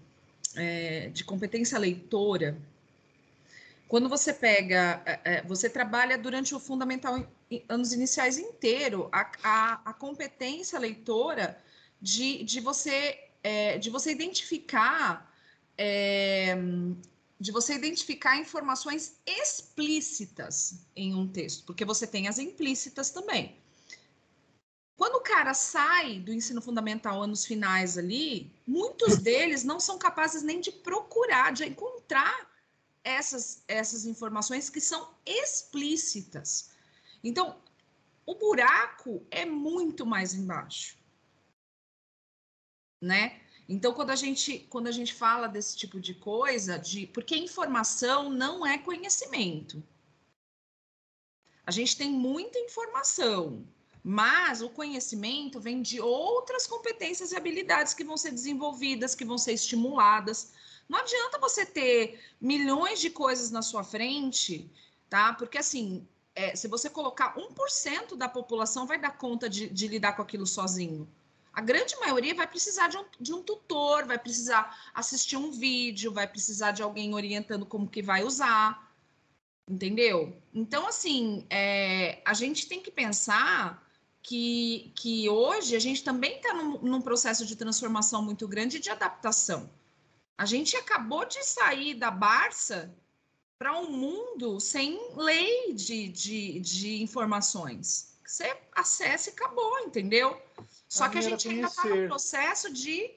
é, 0.56 1.10
de 1.10 1.24
competência 1.24 1.80
leitora. 1.80 2.58
Quando 3.88 4.08
você 4.08 4.32
pega, 4.32 5.02
é, 5.06 5.20
é, 5.24 5.42
você 5.44 5.70
trabalha 5.70 6.18
durante 6.18 6.54
o 6.54 6.60
fundamental 6.60 7.28
anos 7.68 7.92
iniciais 7.94 8.38
inteiro 8.38 9.10
a, 9.12 9.32
a, 9.44 9.82
a 9.86 9.94
competência 9.94 10.78
leitora 10.80 11.58
de, 12.02 12.44
de 12.44 12.60
você 12.60 13.20
é, 13.44 13.78
de 13.78 13.90
você 13.90 14.12
identificar 14.12 15.33
é, 15.78 16.56
de 17.40 17.52
você 17.52 17.76
identificar 17.76 18.38
informações 18.38 19.18
explícitas 19.26 20.86
em 20.96 21.14
um 21.14 21.28
texto, 21.28 21.66
porque 21.66 21.84
você 21.84 22.08
tem 22.08 22.28
as 22.28 22.40
implícitas 22.40 23.10
também. 23.10 23.58
Quando 24.96 25.16
o 25.16 25.22
cara 25.22 25.54
sai 25.54 26.20
do 26.20 26.32
ensino 26.32 26.62
fundamental 26.62 27.22
anos 27.22 27.46
finais 27.46 27.98
ali, 27.98 28.54
muitos 28.66 29.18
deles 29.18 29.64
não 29.64 29.80
são 29.80 29.98
capazes 29.98 30.44
nem 30.44 30.62
de 30.62 30.72
procurar, 30.72 31.52
de 31.52 31.66
encontrar 31.66 32.50
essas, 33.04 33.64
essas 33.68 34.06
informações 34.06 34.70
que 34.70 34.80
são 34.80 35.14
explícitas. 35.26 36.72
Então, 37.24 37.62
o 38.26 38.36
buraco 38.36 39.26
é 39.30 39.46
muito 39.46 40.06
mais 40.06 40.34
embaixo, 40.34 40.98
né? 43.02 43.42
Então, 43.68 43.94
quando 43.94 44.10
a 44.10 44.16
gente, 44.16 44.60
quando 44.70 44.88
a 44.88 44.92
gente 44.92 45.14
fala 45.14 45.48
desse 45.48 45.76
tipo 45.78 46.00
de 46.00 46.14
coisa, 46.14 46.78
de 46.78 47.08
porque 47.08 47.36
informação 47.36 48.30
não 48.30 48.66
é 48.66 48.78
conhecimento. 48.78 49.82
A 51.66 51.72
gente 51.72 51.96
tem 51.96 52.12
muita 52.12 52.60
informação, 52.60 53.66
mas 54.04 54.62
o 54.62 54.70
conhecimento 54.70 55.62
vem 55.62 55.82
de 55.82 56.02
outras 56.02 56.68
competências 56.68 57.32
e 57.32 57.38
habilidades 57.38 57.94
que 57.94 58.04
vão 58.04 58.18
ser 58.18 58.32
desenvolvidas, 58.32 59.16
que 59.16 59.24
vão 59.24 59.38
ser 59.38 59.54
estimuladas. 59.54 60.52
Não 60.90 61.00
adianta 61.00 61.40
você 61.40 61.66
ter 61.66 62.20
milhões 62.42 63.00
de 63.00 63.10
coisas 63.10 63.50
na 63.50 63.62
sua 63.62 63.84
frente, 63.84 64.70
tá? 65.10 65.34
Porque 65.34 65.58
assim, 65.58 66.06
é, 66.36 66.54
se 66.54 66.68
você 66.68 66.90
colocar 66.90 67.36
1% 67.38 68.18
da 68.18 68.28
população 68.28 68.86
vai 68.86 69.00
dar 69.00 69.18
conta 69.18 69.50
de, 69.50 69.70
de 69.70 69.88
lidar 69.88 70.14
com 70.14 70.22
aquilo 70.22 70.46
sozinho. 70.46 71.08
A 71.54 71.62
grande 71.62 71.96
maioria 72.00 72.34
vai 72.34 72.48
precisar 72.48 72.88
de 72.88 72.98
um, 72.98 73.06
de 73.20 73.34
um, 73.34 73.44
tutor, 73.44 74.06
vai 74.08 74.18
precisar 74.18 74.76
assistir 74.94 75.38
um 75.38 75.52
vídeo, 75.52 76.12
vai 76.12 76.28
precisar 76.28 76.72
de 76.72 76.82
alguém 76.82 77.14
orientando 77.14 77.64
como 77.64 77.88
que 77.88 78.02
vai 78.02 78.24
usar, 78.24 78.92
entendeu? 79.70 80.36
Então, 80.52 80.88
assim, 80.88 81.46
é, 81.52 82.22
a 82.26 82.34
gente 82.34 82.68
tem 82.68 82.82
que 82.82 82.90
pensar 82.90 83.88
que, 84.24 84.92
que 84.96 85.30
hoje 85.30 85.76
a 85.76 85.80
gente 85.80 86.04
também 86.04 86.38
está 86.38 86.56
num, 86.56 86.80
num 86.82 87.02
processo 87.02 87.46
de 87.46 87.56
transformação 87.56 88.24
muito 88.24 88.48
grande 88.48 88.80
de 88.80 88.90
adaptação. 88.90 89.70
A 90.36 90.46
gente 90.46 90.76
acabou 90.76 91.24
de 91.24 91.44
sair 91.46 91.94
da 91.94 92.10
Barça 92.10 92.96
para 93.60 93.80
um 93.80 93.92
mundo 93.92 94.60
sem 94.60 95.00
lei 95.16 95.74
de, 95.74 96.08
de, 96.08 96.60
de 96.60 97.02
informações. 97.04 98.13
Você 98.26 98.56
acessa 98.74 99.30
e 99.30 99.34
acabou, 99.34 99.80
entendeu? 99.80 100.42
Só 100.88 101.10
que 101.10 101.18
a 101.18 101.22
gente 101.22 101.48
ainda 101.48 101.68
está 101.68 101.84
no 101.84 102.08
processo 102.08 102.72
de, 102.72 103.12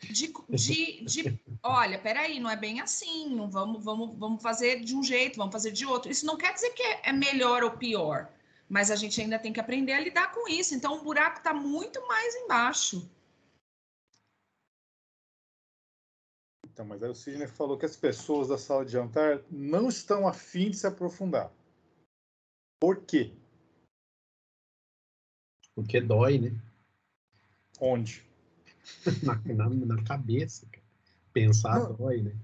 de, 0.00 0.32
de, 0.48 1.04
de, 1.04 1.40
olha, 1.62 1.98
peraí, 1.98 2.38
não 2.38 2.50
é 2.50 2.56
bem 2.56 2.80
assim, 2.80 3.34
não 3.34 3.50
vamos, 3.50 3.84
vamos, 3.84 4.18
vamos 4.18 4.42
fazer 4.42 4.80
de 4.80 4.94
um 4.94 5.02
jeito, 5.02 5.36
vamos 5.36 5.52
fazer 5.52 5.72
de 5.72 5.86
outro. 5.86 6.10
Isso 6.10 6.26
não 6.26 6.36
quer 6.36 6.52
dizer 6.52 6.70
que 6.70 6.82
é 6.82 7.12
melhor 7.12 7.62
ou 7.62 7.72
pior, 7.72 8.30
mas 8.68 8.90
a 8.90 8.96
gente 8.96 9.20
ainda 9.20 9.38
tem 9.38 9.52
que 9.52 9.60
aprender 9.60 9.92
a 9.92 10.00
lidar 10.00 10.32
com 10.32 10.48
isso. 10.48 10.74
Então, 10.74 10.98
o 10.98 11.02
buraco 11.02 11.38
está 11.38 11.54
muito 11.54 12.06
mais 12.06 12.34
embaixo. 12.36 13.10
Então, 16.72 16.84
mas 16.84 17.02
aí 17.02 17.10
o 17.10 17.14
Sidney 17.14 17.48
falou 17.48 17.76
que 17.76 17.84
as 17.84 17.96
pessoas 17.96 18.48
da 18.48 18.56
sala 18.56 18.84
de 18.84 18.92
jantar 18.92 19.42
não 19.50 19.88
estão 19.88 20.26
afim 20.26 20.70
de 20.70 20.76
se 20.76 20.86
aprofundar. 20.86 21.52
Por 22.80 23.04
quê? 23.04 23.34
Porque 25.74 26.00
dói, 26.00 26.38
né? 26.38 26.60
Onde? 27.80 28.24
na, 29.22 29.34
na, 29.54 29.68
na, 29.68 30.04
cabeça. 30.04 30.66
Cara. 30.66 30.84
Pensar 31.32 31.80
não. 31.80 31.94
dói, 31.94 32.22
né? 32.22 32.36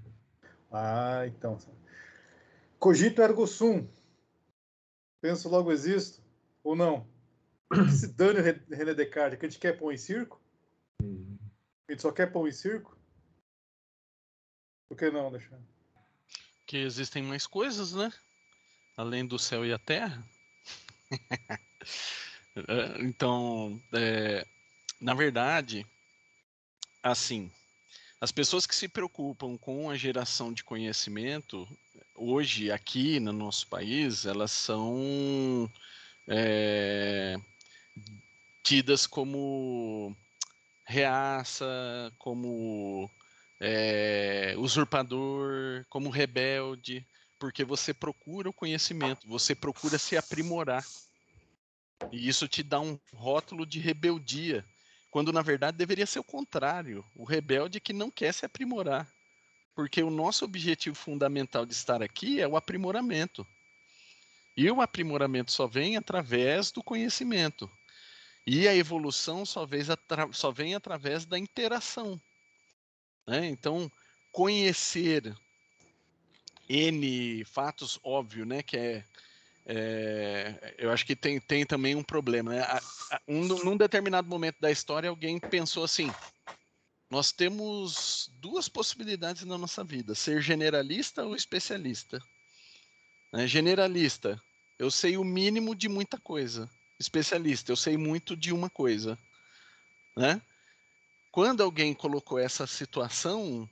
Ah, 0.71 1.25
então. 1.27 1.57
Cogito 2.79 3.21
ergo 3.21 3.47
sum. 3.47 3.87
Penso 5.21 5.49
logo 5.49 5.71
existo. 5.71 6.21
Ou 6.63 6.75
não? 6.75 7.07
Se 7.91 8.07
dane 8.07 8.39
o 8.39 8.43
René 8.75 8.93
Descartes, 8.93 9.39
que 9.39 9.45
a 9.45 9.49
gente 9.49 9.59
quer 9.59 9.77
pôr 9.77 9.93
em 9.93 9.97
circo? 9.97 10.41
Hum. 11.01 11.37
A 11.87 11.91
gente 11.91 12.01
só 12.01 12.11
quer 12.11 12.31
pôr 12.31 12.47
em 12.47 12.51
circo? 12.51 12.97
Por 14.89 14.97
que 14.97 15.11
não, 15.11 15.27
Alexandre? 15.27 15.65
Que 16.65 16.77
existem 16.77 17.23
mais 17.23 17.45
coisas, 17.45 17.93
né? 17.93 18.11
Além 18.95 19.25
do 19.25 19.37
céu 19.37 19.65
e 19.65 19.73
a 19.73 19.79
terra. 19.79 20.23
então, 22.99 23.81
é, 23.93 24.45
na 24.99 25.13
verdade, 25.13 25.85
assim, 27.03 27.51
as 28.19 28.31
pessoas 28.31 28.65
que 28.65 28.75
se 28.75 28.87
preocupam 28.87 29.57
com 29.57 29.89
a 29.89 29.95
geração 29.95 30.51
de 30.51 30.63
conhecimento, 30.63 31.67
hoje 32.15 32.71
aqui 32.71 33.19
no 33.19 33.31
nosso 33.31 33.67
país, 33.67 34.25
elas 34.25 34.51
são 34.51 35.69
é, 36.27 37.37
tidas 38.63 39.05
como 39.05 40.15
reaça, 40.85 41.65
como 42.17 43.09
é, 43.59 44.55
usurpador, 44.57 45.85
como 45.89 46.09
rebelde, 46.09 47.05
porque 47.39 47.63
você 47.63 47.93
procura 47.93 48.49
o 48.49 48.53
conhecimento, 48.53 49.27
você 49.27 49.53
procura 49.53 49.97
se 49.97 50.17
aprimorar. 50.17 50.83
E 52.11 52.27
isso 52.27 52.47
te 52.47 52.63
dá 52.63 52.79
um 52.79 52.99
rótulo 53.13 53.65
de 53.65 53.79
rebeldia, 53.79 54.65
quando 55.11 55.31
na 55.31 55.41
verdade 55.41 55.77
deveria 55.77 56.05
ser 56.05 56.19
o 56.19 56.23
contrário, 56.23 57.03
o 57.15 57.23
rebelde 57.23 57.79
que 57.79 57.93
não 57.93 58.11
quer 58.11 58.33
se 58.33 58.45
aprimorar. 58.45 59.07
Porque 59.75 60.01
o 60.01 60.09
nosso 60.09 60.45
objetivo 60.45 60.95
fundamental 60.95 61.65
de 61.65 61.73
estar 61.73 62.01
aqui 62.01 62.41
é 62.41 62.47
o 62.47 62.57
aprimoramento. 62.57 63.45
E 64.55 64.69
o 64.71 64.81
aprimoramento 64.81 65.51
só 65.51 65.67
vem 65.67 65.97
através 65.97 66.71
do 66.71 66.83
conhecimento. 66.83 67.69
E 68.45 68.67
a 68.67 68.75
evolução 68.75 69.45
só 69.45 69.65
vem, 69.65 69.81
só 70.31 70.51
vem 70.51 70.73
através 70.73 71.25
da 71.25 71.37
interação. 71.37 72.19
Né? 73.27 73.45
Então, 73.47 73.91
conhecer 74.31 75.35
N 76.69 77.45
fatos, 77.45 77.99
óbvio, 78.03 78.45
né? 78.45 78.63
Que 78.63 78.77
é, 78.77 79.05
é, 79.69 80.75
eu 80.77 80.89
acho 80.91 81.05
que 81.05 81.13
tem, 81.13 81.41
tem 81.41 81.65
também 81.65 81.93
um 81.93 82.03
problema. 82.03 82.51
Né? 82.51 82.61
A, 82.61 82.77
a, 83.11 83.21
um, 83.27 83.45
num 83.45 83.75
determinado 83.75 84.27
momento 84.27 84.55
da 84.61 84.71
história, 84.71 85.09
alguém 85.09 85.37
pensou 85.39 85.83
assim: 85.83 86.09
nós 87.11 87.33
temos 87.33 88.31
duas 88.35 88.69
possibilidades 88.69 89.43
na 89.43 89.57
nossa 89.57 89.83
vida, 89.83 90.15
ser 90.15 90.41
generalista 90.41 91.25
ou 91.25 91.35
especialista. 91.35 92.23
Né? 93.33 93.45
Generalista, 93.45 94.41
eu 94.79 94.89
sei 94.89 95.17
o 95.17 95.23
mínimo 95.25 95.75
de 95.75 95.89
muita 95.89 96.17
coisa. 96.17 96.69
Especialista, 96.97 97.69
eu 97.69 97.75
sei 97.75 97.97
muito 97.97 98.37
de 98.37 98.53
uma 98.53 98.69
coisa. 98.69 99.19
Né? 100.15 100.41
Quando 101.29 101.61
alguém 101.61 101.93
colocou 101.93 102.39
essa 102.39 102.65
situação, 102.65 103.69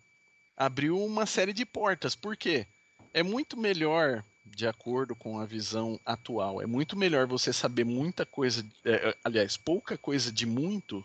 abriu 0.58 1.02
uma 1.02 1.26
série 1.26 1.54
de 1.54 1.66
portas. 1.66 2.16
Por 2.16 2.36
quê? 2.36 2.68
É 3.14 3.24
muito 3.24 3.56
melhor, 3.56 4.24
de 4.46 4.68
acordo 4.68 5.16
com 5.16 5.40
a 5.40 5.46
visão 5.46 6.00
atual, 6.06 6.62
é 6.62 6.66
muito 6.66 6.96
melhor 6.96 7.28
você 7.28 7.52
saber 7.52 7.84
muita 7.84 8.26
coisa, 8.26 8.66
é, 8.86 9.18
aliás, 9.24 9.58
pouca 9.58 9.98
coisa 9.98 10.32
de 10.32 10.46
muito, 10.46 11.04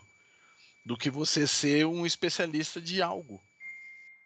do 0.85 0.97
que 0.97 1.09
você 1.09 1.47
ser 1.47 1.85
um 1.85 2.05
especialista 2.05 2.79
de 2.79 3.01
algo. 3.01 3.41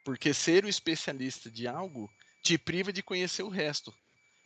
Porque 0.04 0.34
ser 0.34 0.66
o 0.66 0.70
especialista 0.70 1.50
de 1.50 1.68
algo 1.68 2.10
te 2.42 2.58
priva 2.58 2.94
de 2.94 3.02
conhecer 3.02 3.44
o 3.44 3.50
resto. 3.50 3.94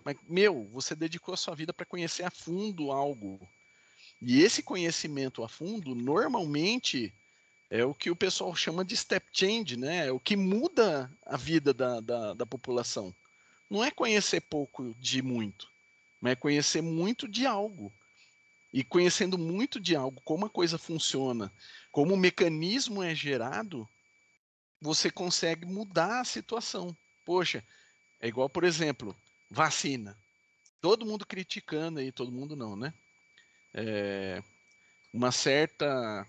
Mas, 0.06 0.18
meu, 0.28 0.70
você 0.72 0.96
dedicou 0.96 1.34
a 1.34 1.38
sua 1.38 1.56
vida 1.56 1.74
para 1.74 1.86
conhecer 1.86 2.24
a 2.24 2.32
fundo 2.32 2.92
algo. 2.92 3.40
E 4.22 4.42
esse 4.42 4.64
conhecimento 4.64 5.44
a 5.44 5.50
fundo, 5.50 5.94
normalmente, 5.94 7.14
é 7.70 7.84
o 7.84 7.94
que 7.94 8.10
o 8.10 8.16
pessoal 8.16 8.56
chama 8.56 8.84
de 8.84 8.96
step 8.96 9.28
change, 9.32 9.78
né? 9.78 10.08
É 10.08 10.12
o 10.12 10.20
que 10.20 10.36
muda 10.36 11.12
a 11.26 11.38
vida 11.38 11.74
da, 11.74 12.00
da, 12.00 12.34
da 12.34 12.46
população. 12.46 13.14
Não 13.70 13.84
é 13.84 13.92
conhecer 13.92 14.42
pouco 14.42 14.96
de 14.96 15.22
muito, 15.22 15.70
mas 16.20 16.34
é 16.34 16.36
conhecer 16.36 16.82
muito 16.82 17.28
de 17.28 17.46
algo. 17.46 17.94
E 18.72 18.84
conhecendo 18.84 19.38
muito 19.38 19.80
de 19.80 19.96
algo, 19.96 20.22
como 20.24 20.46
a 20.46 20.50
coisa 20.50 20.78
funciona, 20.78 21.52
como 21.92 22.14
o 22.14 22.18
mecanismo 22.18 23.02
é 23.02 23.16
gerado, 23.16 23.90
você 24.80 25.10
consegue 25.10 25.66
mudar 25.66 26.22
a 26.22 26.26
situação. 26.26 26.96
Poxa, 27.26 27.64
é 28.20 28.28
igual, 28.28 28.48
por 28.48 28.64
exemplo, 28.64 29.16
vacina. 29.50 30.16
Todo 30.80 31.06
mundo 31.06 31.26
criticando 31.26 32.00
aí, 32.00 32.12
todo 32.12 32.32
mundo 32.32 32.56
não, 32.56 32.76
né? 32.76 32.94
É, 33.74 34.44
uma 35.14 35.32
certa 35.32 36.26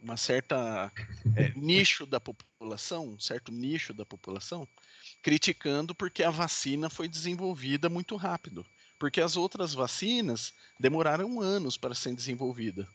uma 0.00 0.16
certa 0.16 0.92
é, 1.36 1.52
nicho 1.54 2.06
da 2.06 2.20
população, 2.58 3.10
um 3.10 3.20
certo 3.20 3.52
nicho 3.52 3.94
da 3.94 4.04
população, 4.04 4.66
criticando 5.22 5.94
porque 5.94 6.24
a 6.24 6.30
vacina 6.30 6.90
foi 6.90 7.08
desenvolvida 7.08 7.88
muito 7.88 8.16
rápido, 8.16 8.66
porque 8.98 9.20
as 9.20 9.36
outras 9.36 9.72
vacinas 9.74 10.52
demoraram 10.78 11.40
anos 11.40 11.76
para 11.76 11.94
serem 11.94 12.16
desenvolvidas. 12.16 12.86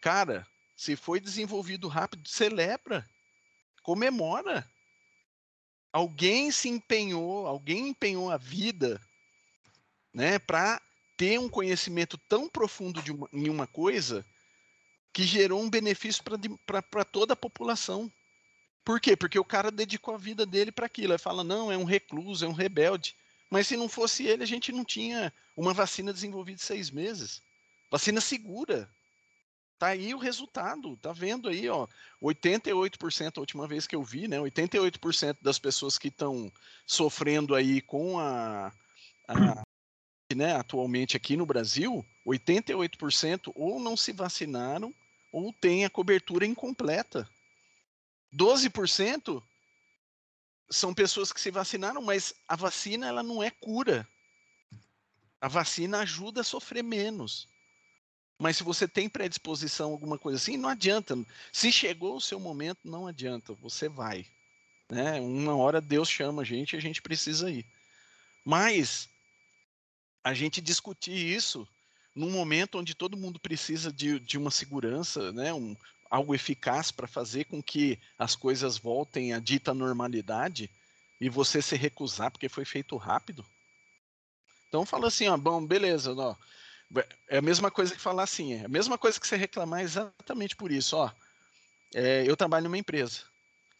Cara, 0.00 0.46
se 0.74 0.96
foi 0.96 1.20
desenvolvido 1.20 1.86
rápido, 1.86 2.26
celebra, 2.26 3.06
comemora. 3.82 4.68
Alguém 5.92 6.50
se 6.50 6.68
empenhou, 6.68 7.46
alguém 7.46 7.88
empenhou 7.88 8.30
a 8.30 8.38
vida, 8.38 9.00
né, 10.14 10.38
para 10.38 10.80
ter 11.16 11.38
um 11.38 11.48
conhecimento 11.48 12.18
tão 12.26 12.48
profundo 12.48 13.02
de 13.02 13.12
uma, 13.12 13.28
em 13.32 13.48
uma 13.50 13.66
coisa 13.66 14.24
que 15.12 15.22
gerou 15.24 15.62
um 15.62 15.70
benefício 15.70 16.24
para 16.66 17.04
toda 17.04 17.34
a 17.34 17.36
população. 17.36 18.10
Por 18.84 19.00
quê? 19.00 19.16
Porque 19.16 19.38
o 19.38 19.44
cara 19.44 19.70
dedicou 19.70 20.14
a 20.14 20.18
vida 20.18 20.44
dele 20.44 20.70
para 20.70 20.86
aquilo. 20.86 21.12
Ele 21.12 21.18
fala, 21.18 21.42
não, 21.42 21.72
é 21.72 21.76
um 21.76 21.84
recluso, 21.84 22.44
é 22.44 22.48
um 22.48 22.52
rebelde. 22.52 23.16
Mas 23.50 23.66
se 23.66 23.76
não 23.76 23.88
fosse 23.88 24.26
ele, 24.26 24.42
a 24.42 24.46
gente 24.46 24.72
não 24.72 24.84
tinha 24.84 25.32
uma 25.56 25.72
vacina 25.72 26.12
desenvolvida 26.12 26.60
em 26.60 26.64
seis 26.64 26.90
meses. 26.90 27.40
Vacina 27.90 28.20
segura. 28.20 28.88
Tá 29.78 29.88
aí 29.88 30.14
o 30.14 30.18
resultado, 30.18 30.96
tá 30.96 31.12
vendo 31.12 31.48
aí, 31.48 31.68
ó, 31.68 31.86
88% 32.22 33.36
a 33.36 33.40
última 33.40 33.66
vez 33.66 33.86
que 33.86 33.96
eu 33.96 34.04
vi, 34.04 34.28
né, 34.28 34.38
88% 34.38 35.38
das 35.42 35.58
pessoas 35.58 35.98
que 35.98 36.08
estão 36.08 36.50
sofrendo 36.86 37.56
aí 37.56 37.80
com 37.80 38.18
a, 38.18 38.72
a 39.26 39.62
né, 40.34 40.54
atualmente 40.54 41.16
aqui 41.16 41.36
no 41.36 41.44
Brasil, 41.44 42.06
88% 42.26 43.52
ou 43.54 43.80
não 43.80 43.96
se 43.96 44.12
vacinaram 44.12 44.94
ou 45.32 45.52
têm 45.52 45.84
a 45.84 45.90
cobertura 45.90 46.46
incompleta. 46.46 47.28
12% 48.34 49.42
são 50.70 50.92
pessoas 50.92 51.32
que 51.32 51.40
se 51.40 51.50
vacinaram, 51.50 52.02
mas 52.02 52.34
a 52.48 52.56
vacina 52.56 53.06
ela 53.06 53.22
não 53.22 53.42
é 53.42 53.50
cura. 53.50 54.08
A 55.40 55.48
vacina 55.48 56.00
ajuda 56.00 56.40
a 56.40 56.44
sofrer 56.44 56.82
menos. 56.82 57.46
Mas 58.38 58.56
se 58.56 58.64
você 58.64 58.88
tem 58.88 59.08
predisposição 59.08 59.92
alguma 59.92 60.18
coisa 60.18 60.38
assim, 60.38 60.56
não 60.56 60.68
adianta. 60.68 61.14
Se 61.52 61.70
chegou 61.70 62.16
o 62.16 62.20
seu 62.20 62.40
momento, 62.40 62.80
não 62.84 63.06
adianta, 63.06 63.52
você 63.54 63.88
vai. 63.88 64.26
Né? 64.90 65.20
Uma 65.20 65.56
hora 65.56 65.80
Deus 65.80 66.08
chama 66.08 66.42
a 66.42 66.44
gente 66.44 66.74
e 66.74 66.76
a 66.76 66.80
gente 66.80 67.00
precisa 67.00 67.50
ir. 67.50 67.64
Mas 68.44 69.08
a 70.22 70.34
gente 70.34 70.60
discutir 70.60 71.14
isso 71.14 71.68
num 72.14 72.30
momento 72.30 72.78
onde 72.78 72.94
todo 72.94 73.16
mundo 73.16 73.38
precisa 73.38 73.92
de, 73.92 74.18
de 74.20 74.38
uma 74.38 74.50
segurança, 74.50 75.32
né, 75.32 75.52
um, 75.52 75.76
algo 76.14 76.32
eficaz 76.32 76.92
para 76.92 77.08
fazer 77.08 77.44
com 77.44 77.60
que 77.60 77.98
as 78.16 78.36
coisas 78.36 78.78
voltem 78.78 79.32
à 79.32 79.40
dita 79.40 79.74
normalidade 79.74 80.70
e 81.20 81.28
você 81.28 81.60
se 81.60 81.74
recusar 81.74 82.30
porque 82.30 82.48
foi 82.48 82.64
feito 82.64 82.96
rápido. 82.96 83.44
Então 84.68 84.86
fala 84.86 85.08
assim, 85.08 85.26
ó, 85.26 85.36
bom, 85.36 85.66
beleza, 85.66 86.14
ó, 86.14 86.36
é 87.28 87.38
a 87.38 87.42
mesma 87.42 87.68
coisa 87.68 87.96
que 87.96 88.00
falar 88.00 88.22
assim, 88.22 88.54
é 88.54 88.64
a 88.64 88.68
mesma 88.68 88.96
coisa 88.96 89.18
que 89.18 89.26
você 89.26 89.36
reclamar 89.36 89.80
exatamente 89.80 90.54
por 90.54 90.70
isso, 90.70 90.96
ó. 90.96 91.10
É, 91.92 92.22
eu 92.24 92.36
trabalho 92.36 92.64
numa 92.64 92.78
empresa. 92.78 93.22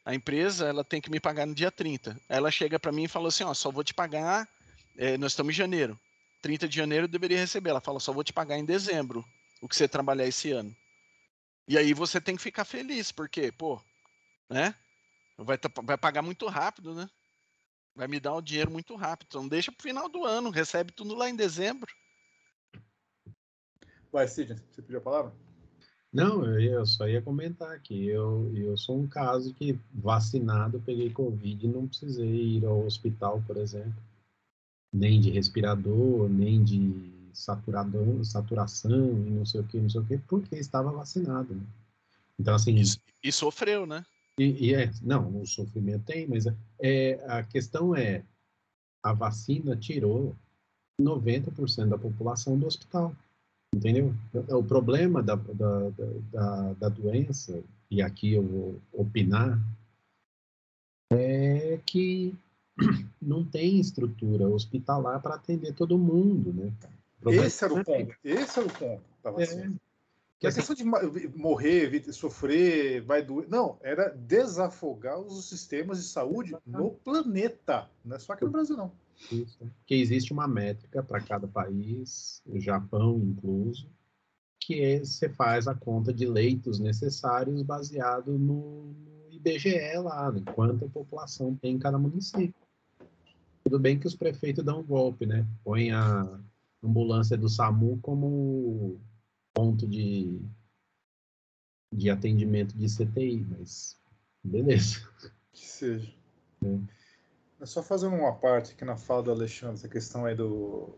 A 0.04 0.12
empresa 0.12 0.66
ela 0.66 0.82
tem 0.82 1.00
que 1.00 1.10
me 1.10 1.20
pagar 1.20 1.46
no 1.46 1.54
dia 1.54 1.70
30. 1.70 2.20
Ela 2.28 2.50
chega 2.50 2.80
para 2.80 2.90
mim 2.90 3.04
e 3.04 3.08
fala 3.08 3.28
assim, 3.28 3.44
ó, 3.44 3.54
só 3.54 3.70
vou 3.70 3.84
te 3.84 3.94
pagar, 3.94 4.48
é, 4.96 5.16
nós 5.16 5.32
estamos 5.32 5.54
em 5.54 5.56
janeiro. 5.56 5.98
30 6.42 6.68
de 6.68 6.76
janeiro 6.76 7.04
eu 7.04 7.08
deveria 7.08 7.38
receber. 7.38 7.70
Ela 7.70 7.80
fala, 7.80 8.00
só 8.00 8.12
vou 8.12 8.24
te 8.24 8.32
pagar 8.32 8.58
em 8.58 8.64
dezembro 8.64 9.24
o 9.60 9.68
que 9.68 9.76
você 9.76 9.86
trabalhar 9.86 10.26
esse 10.26 10.50
ano. 10.50 10.74
E 11.66 11.78
aí 11.78 11.94
você 11.94 12.20
tem 12.20 12.36
que 12.36 12.42
ficar 12.42 12.64
feliz, 12.64 13.10
porque, 13.10 13.50
pô, 13.52 13.80
né? 14.50 14.74
Vai, 15.36 15.58
vai 15.82 15.98
pagar 15.98 16.22
muito 16.22 16.46
rápido, 16.46 16.94
né? 16.94 17.08
Vai 17.94 18.06
me 18.06 18.20
dar 18.20 18.34
o 18.34 18.42
dinheiro 18.42 18.70
muito 18.70 18.94
rápido. 18.96 19.28
Então 19.28 19.48
deixa 19.48 19.72
pro 19.72 19.82
final 19.82 20.08
do 20.08 20.24
ano, 20.24 20.50
recebe 20.50 20.92
tudo 20.92 21.14
lá 21.14 21.28
em 21.28 21.36
dezembro. 21.36 21.90
Vai, 24.12 24.28
Sidney, 24.28 24.58
você 24.70 24.82
pediu 24.82 24.98
a 24.98 25.02
palavra? 25.02 25.32
Não, 26.12 26.44
eu 26.60 26.86
só 26.86 27.08
ia 27.08 27.20
comentar 27.20 27.72
aqui. 27.72 28.06
Eu, 28.06 28.52
eu 28.54 28.76
sou 28.76 28.98
um 28.98 29.08
caso 29.08 29.52
que 29.54 29.78
vacinado, 29.92 30.80
peguei 30.80 31.10
Covid 31.10 31.64
e 31.64 31.68
não 31.68 31.88
precisei 31.88 32.58
ir 32.58 32.64
ao 32.64 32.84
hospital, 32.84 33.42
por 33.46 33.56
exemplo 33.56 34.00
nem 34.94 35.20
de 35.20 35.28
respirador, 35.30 36.28
nem 36.28 36.62
de 36.62 37.12
saturador, 37.34 38.24
saturação 38.24 38.90
e 38.90 39.30
não 39.30 39.44
sei 39.44 39.60
o 39.60 39.64
que, 39.64 39.78
não 39.78 39.90
sei 39.90 40.00
o 40.00 40.04
que, 40.04 40.18
porque 40.18 40.56
estava 40.56 40.90
vacinado. 40.90 41.54
Né? 41.54 41.62
Então, 42.38 42.54
assim. 42.54 42.76
E, 42.76 43.28
e 43.28 43.32
sofreu, 43.32 43.86
né? 43.86 44.04
E, 44.38 44.68
e, 44.68 44.74
é, 44.74 44.90
não, 45.02 45.40
o 45.40 45.46
sofrimento 45.46 46.04
tem, 46.04 46.26
mas 46.26 46.46
é, 46.80 47.24
a 47.28 47.42
questão 47.42 47.94
é: 47.94 48.22
a 49.02 49.12
vacina 49.12 49.76
tirou 49.76 50.34
90% 51.00 51.88
da 51.88 51.98
população 51.98 52.58
do 52.58 52.66
hospital. 52.66 53.14
Entendeu? 53.74 54.14
O 54.50 54.62
problema 54.62 55.20
da, 55.20 55.34
da, 55.34 55.90
da, 56.32 56.72
da 56.74 56.88
doença, 56.88 57.60
e 57.90 58.00
aqui 58.00 58.34
eu 58.34 58.42
vou 58.42 58.80
opinar, 58.92 59.58
é 61.12 61.80
que 61.84 62.32
não 63.20 63.44
tem 63.44 63.80
estrutura 63.80 64.48
hospitalar 64.48 65.20
para 65.20 65.34
atender 65.34 65.74
todo 65.74 65.98
mundo, 65.98 66.52
né? 66.52 66.72
Esse 67.26 67.64
era 67.64 67.74
o 67.74 67.84
ponto. 67.84 68.14
Esse 68.22 68.58
era 68.58 68.68
o 68.68 68.72
ponto. 68.72 69.40
É. 69.40 69.70
Que 70.38 70.48
a 70.48 70.52
questão 70.52 70.74
de 70.74 70.84
morrer, 70.84 72.12
sofrer, 72.12 73.00
vai 73.02 73.22
doer. 73.22 73.48
Não, 73.48 73.78
era 73.80 74.10
desafogar 74.10 75.18
os 75.18 75.48
sistemas 75.48 75.98
de 76.02 76.08
saúde 76.08 76.54
no 76.66 76.90
planeta. 76.90 77.88
Não 78.04 78.16
é 78.16 78.18
só 78.18 78.32
aqui 78.32 78.44
no 78.44 78.50
Brasil, 78.50 78.76
não. 78.76 78.92
Isso. 79.30 79.58
Que 79.86 79.94
existe 79.94 80.32
uma 80.32 80.46
métrica 80.46 81.02
para 81.02 81.20
cada 81.20 81.46
país, 81.46 82.42
o 82.46 82.60
Japão 82.60 83.18
incluso, 83.24 83.88
que 84.60 84.82
é, 84.82 84.98
você 84.98 85.28
faz 85.28 85.68
a 85.68 85.74
conta 85.74 86.12
de 86.12 86.26
leitos 86.26 86.78
necessários 86.78 87.62
baseado 87.62 88.38
no 88.38 88.94
IBGE 89.30 89.96
lá, 89.98 90.32
né? 90.32 90.42
quanta 90.54 90.86
população 90.88 91.54
tem 91.54 91.76
em 91.76 91.78
cada 91.78 91.96
município. 91.96 92.54
Tudo 93.62 93.78
bem 93.78 93.98
que 93.98 94.06
os 94.06 94.14
prefeitos 94.14 94.64
dão 94.64 94.80
um 94.80 94.84
golpe, 94.84 95.24
né? 95.24 95.46
Põe 95.62 95.90
a 95.90 96.38
ambulância 96.84 97.36
do 97.36 97.48
SAMU 97.48 97.98
como 98.02 99.00
ponto 99.52 99.86
de, 99.86 100.40
de 101.92 102.10
atendimento 102.10 102.76
de 102.76 102.86
CTI, 102.86 103.46
mas 103.48 103.98
beleza. 104.42 105.08
Que 105.52 105.66
seja. 105.66 106.12
É. 107.60 107.66
só 107.66 107.82
fazendo 107.82 108.16
uma 108.16 108.34
parte 108.34 108.72
aqui 108.72 108.84
na 108.84 108.96
fala 108.96 109.22
do 109.22 109.30
Alexandre, 109.30 109.76
essa 109.76 109.88
questão 109.88 110.24
aí 110.24 110.34
do, 110.34 110.94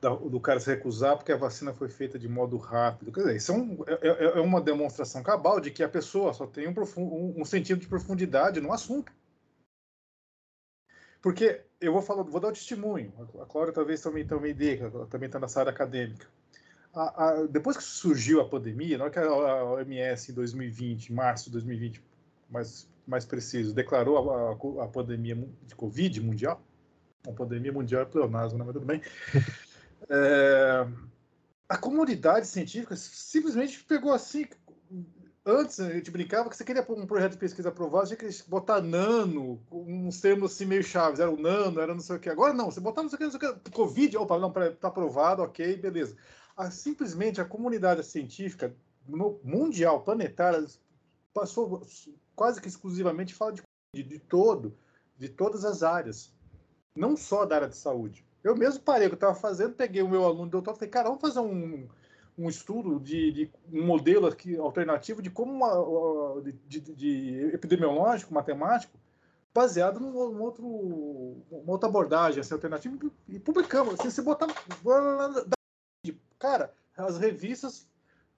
do 0.00 0.40
cara 0.40 0.60
se 0.60 0.70
recusar 0.70 1.16
porque 1.16 1.32
a 1.32 1.36
vacina 1.36 1.72
foi 1.72 1.88
feita 1.88 2.18
de 2.18 2.28
modo 2.28 2.56
rápido. 2.56 3.12
Quer 3.12 3.20
dizer, 3.20 3.36
isso 3.36 3.52
é, 3.52 3.54
um, 3.54 3.84
é, 3.86 4.08
é, 4.08 4.24
é 4.38 4.40
uma 4.40 4.60
demonstração 4.60 5.22
cabal 5.22 5.60
de 5.60 5.70
que 5.70 5.82
a 5.82 5.88
pessoa 5.88 6.32
só 6.32 6.46
tem 6.46 6.68
um, 6.68 6.74
um, 6.96 7.40
um, 7.40 7.44
sentido 7.44 7.80
de 7.80 7.88
profundidade 7.88 8.60
no 8.60 8.72
assunto. 8.72 9.12
Porque 11.20 11.64
eu 11.80 11.92
vou 11.92 12.02
falar, 12.02 12.22
vou 12.22 12.40
dar 12.40 12.48
um 12.48 12.52
testemunho. 12.52 13.12
A 13.40 13.46
Cláudia 13.46 13.72
talvez 13.72 14.00
também, 14.00 14.26
também 14.26 14.54
dê, 14.54 14.78
ela 14.78 15.06
também 15.06 15.26
está 15.26 15.38
nessa 15.38 15.60
área 15.60 15.70
acadêmica. 15.70 16.26
A, 16.94 17.28
a, 17.28 17.46
depois 17.46 17.76
que 17.76 17.82
surgiu 17.82 18.40
a 18.40 18.48
pandemia, 18.48 18.98
na 18.98 19.04
hora 19.04 19.12
que 19.12 19.18
a, 19.18 19.24
a 19.24 19.64
OMS 19.72 20.32
em 20.32 20.34
2020, 20.34 21.12
março 21.12 21.44
de 21.46 21.52
2020, 21.52 22.02
mais, 22.50 22.88
mais 23.06 23.24
preciso, 23.24 23.74
declarou 23.74 24.30
a, 24.30 24.84
a, 24.84 24.88
pandemia 24.88 25.36
de 25.64 25.74
Covid 25.74 26.20
mundial, 26.20 26.60
uma 27.26 27.34
pandemia 27.34 27.72
mundial 27.72 28.02
é 28.02 28.04
pleonasmo, 28.06 28.58
né? 28.58 28.64
mas 28.64 28.74
tudo 28.74 28.86
bem. 28.86 29.00
É, 30.10 30.86
a 31.68 31.76
comunidade 31.76 32.46
científica 32.46 32.96
simplesmente 32.96 33.84
pegou 33.84 34.12
assim, 34.12 34.46
antes 35.48 35.80
a 35.80 35.90
gente 35.90 36.10
brincava 36.10 36.48
que 36.48 36.56
você 36.56 36.64
queria 36.64 36.84
um 36.88 37.06
projeto 37.06 37.32
de 37.32 37.38
pesquisa 37.38 37.70
aprovado, 37.70 38.06
tinha 38.06 38.16
que 38.16 38.48
botar 38.48 38.80
nano, 38.80 39.60
uns 39.70 40.20
termos 40.20 40.52
assim 40.52 40.66
meio 40.66 40.82
chaves, 40.82 41.20
era 41.20 41.30
o 41.30 41.40
nano, 41.40 41.80
era 41.80 41.94
não 41.94 42.00
sei 42.00 42.16
o 42.16 42.20
que. 42.20 42.28
Agora 42.28 42.52
não, 42.52 42.70
você 42.70 42.80
botar 42.80 43.02
não 43.02 43.08
sei 43.08 43.16
o 43.16 43.18
que, 43.18 43.24
não 43.24 43.30
sei 43.40 43.48
o 43.48 43.58
que, 43.60 43.70
Covid, 43.70 44.16
opa, 44.18 44.38
não, 44.38 44.50
está 44.50 44.88
aprovado, 44.88 45.42
ok, 45.42 45.76
beleza. 45.76 46.16
Ah, 46.56 46.70
simplesmente 46.70 47.40
a 47.40 47.44
comunidade 47.44 48.04
científica 48.04 48.74
mundial, 49.42 50.02
planetária, 50.02 50.64
passou 51.32 51.82
quase 52.36 52.60
que 52.60 52.68
exclusivamente 52.68 53.34
fala 53.34 53.52
de, 53.52 53.62
de, 53.94 54.02
de 54.02 54.18
todo, 54.18 54.76
de 55.16 55.28
todas 55.28 55.64
as 55.64 55.82
áreas, 55.82 56.32
não 56.94 57.16
só 57.16 57.46
da 57.46 57.56
área 57.56 57.68
de 57.68 57.76
saúde. 57.76 58.26
Eu 58.44 58.56
mesmo 58.56 58.82
parei 58.82 59.06
o 59.06 59.10
que 59.10 59.14
eu 59.14 59.16
estava 59.16 59.34
fazendo, 59.34 59.74
peguei 59.74 60.02
o 60.02 60.08
meu 60.08 60.24
aluno 60.24 60.50
doutor 60.50 60.74
e 60.74 60.74
falei, 60.74 60.90
cara, 60.90 61.08
vamos 61.08 61.20
fazer 61.20 61.40
um, 61.40 61.88
um 62.38 62.48
estudo 62.48 63.00
de, 63.00 63.32
de, 63.32 63.50
um 63.72 63.84
modelo 63.84 64.28
aqui 64.28 64.56
alternativo 64.56 65.20
de 65.20 65.28
como 65.28 65.52
uma, 65.52 66.40
de, 66.40 66.80
de, 66.80 67.50
epidemiológico, 67.52 68.32
matemático, 68.32 68.96
baseado 69.52 69.98
num, 69.98 70.12
num 70.12 70.40
outro, 70.40 70.64
uma 71.50 71.72
outra 71.72 71.88
abordagem 71.88 72.40
assim, 72.40 72.54
alternativa 72.54 72.96
e 73.28 73.40
publicamos. 73.40 73.94
Assim, 73.94 74.08
você 74.08 74.22
botar, 74.22 74.46
cara, 76.38 76.72
as 76.96 77.18
revistas 77.18 77.88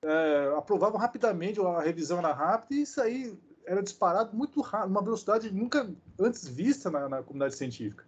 é, 0.03 0.55
aprovavam 0.57 0.99
rapidamente, 0.99 1.61
a 1.61 1.83
revisão 1.83 2.19
era 2.19 2.33
rápida 2.33 2.75
e 2.75 2.83
isso 2.83 3.03
aí 3.03 3.39
era 3.67 3.83
disparado 3.83 4.35
muito 4.35 4.63
rápido, 4.63 4.91
uma 4.91 5.03
velocidade 5.03 5.53
nunca 5.53 5.89
antes 6.19 6.49
vista 6.49 6.91
na, 6.91 7.07
na 7.07 7.23
comunidade 7.23 7.55
científica. 7.55 8.05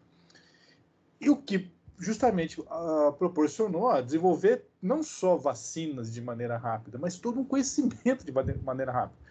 E 1.21 1.29
o 1.29 1.37
que 1.37 1.71
justamente 2.03 2.61
uh, 2.61 3.13
proporcionou 3.17 3.89
a 3.89 4.01
desenvolver 4.01 4.67
não 4.81 5.03
só 5.03 5.37
vacinas 5.37 6.13
de 6.13 6.21
maneira 6.21 6.57
rápida, 6.57 6.99
mas 6.99 7.19
todo 7.19 7.41
um 7.41 7.45
conhecimento 7.45 8.25
de 8.25 8.33
maneira 8.33 8.91
rápida. 8.91 9.23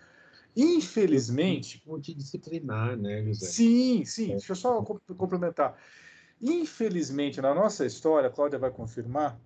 Infelizmente. 0.55 1.84
Multidisciplinar, 1.86 2.97
né, 2.97 3.23
José? 3.23 3.45
Sim, 3.45 4.05
sim. 4.05 4.31
É. 4.31 4.36
Deixa 4.36 4.51
eu 4.51 4.55
só 4.55 4.81
complementar. 4.81 5.77
Infelizmente, 6.41 7.41
na 7.41 7.53
nossa 7.53 7.86
história, 7.86 8.27
a 8.27 8.31
Cláudia 8.31 8.57
vai 8.57 8.71
confirmar, 8.71 9.39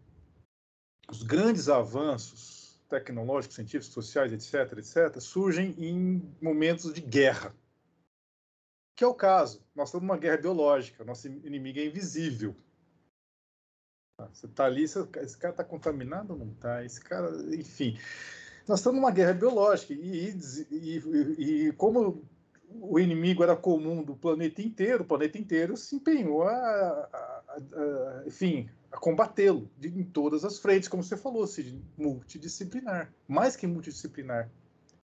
os 1.10 1.22
grandes 1.22 1.68
avanços 1.68 2.80
tecnológicos, 2.90 3.56
científicos, 3.56 3.88
sociais, 3.88 4.32
etc., 4.32 4.78
etc., 4.78 5.20
surgem 5.20 5.76
em 5.78 6.22
momentos 6.42 6.94
de 6.94 7.02
guerra. 7.02 7.54
Que 8.96 9.04
é 9.04 9.08
o 9.08 9.14
caso. 9.14 9.64
Nós 9.76 9.90
estamos 9.90 10.08
numa 10.08 10.18
guerra 10.18 10.38
biológica, 10.38 11.04
nosso 11.04 11.28
inimigo 11.28 11.80
é 11.80 11.86
invisível. 11.86 12.56
Você 14.32 14.46
está 14.46 14.66
ali, 14.66 14.84
esse 14.84 15.38
cara 15.38 15.52
está 15.52 15.64
contaminado 15.64 16.34
ou 16.34 16.40
não 16.40 16.52
está? 16.52 16.84
Esse 16.86 17.02
cara, 17.02 17.30
enfim. 17.54 17.98
Nós 18.66 18.80
estamos 18.80 19.00
numa 19.00 19.12
guerra 19.12 19.34
biológica 19.34 19.94
e, 19.94 20.34
e, 20.72 21.68
e, 21.68 21.72
como 21.74 22.24
o 22.70 22.98
inimigo 22.98 23.44
era 23.44 23.56
comum 23.56 24.04
do 24.04 24.16
planeta 24.16 24.62
inteiro, 24.62 25.04
o 25.04 25.08
planeta 25.08 25.38
inteiro 25.38 25.76
se 25.76 25.98
empenhou 25.98 26.44
a, 26.44 26.52
a, 26.52 27.14
a, 27.14 28.22
a 28.22 28.24
enfim, 28.26 28.70
a 28.90 28.98
combatê-lo 28.98 29.70
em 29.84 30.04
todas 30.04 30.46
as 30.46 30.60
frentes, 30.60 30.88
como 30.88 31.04
você 31.04 31.18
falou, 31.18 31.44
assim, 31.44 31.84
multidisciplinar, 31.98 33.14
mais 33.28 33.56
que 33.56 33.68
multidisciplinar, 33.68 34.50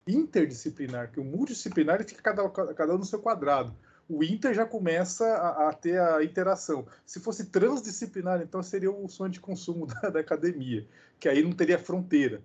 interdisciplinar, 0.08 1.12
que 1.12 1.19
o 1.19 1.24
multidisciplinar 1.24 2.04
fica 2.06 2.21
cada, 2.21 2.50
cada 2.50 2.95
um 2.95 3.00
no 3.00 3.06
seu 3.06 3.19
quadrado 3.19 3.76
o 4.12 4.24
Inter 4.24 4.54
já 4.54 4.65
começa 4.65 5.26
a, 5.26 5.69
a, 5.69 5.74
ter 5.74 6.00
a 6.00 6.24
interação. 6.24 6.86
Se 7.06 7.19
fosse 7.19 7.45
transdisciplinar, 7.45 8.41
então 8.41 8.62
seria 8.62 8.91
o 8.91 9.08
sonho 9.08 9.32
de 9.32 9.39
consumo 9.39 9.86
da, 10.02 10.10
da 10.10 10.19
academia, 10.19 10.88
que 11.19 11.30
aí 11.30 11.41
não 11.41 11.54
teria 11.54 11.80
fronteira. 11.80 12.43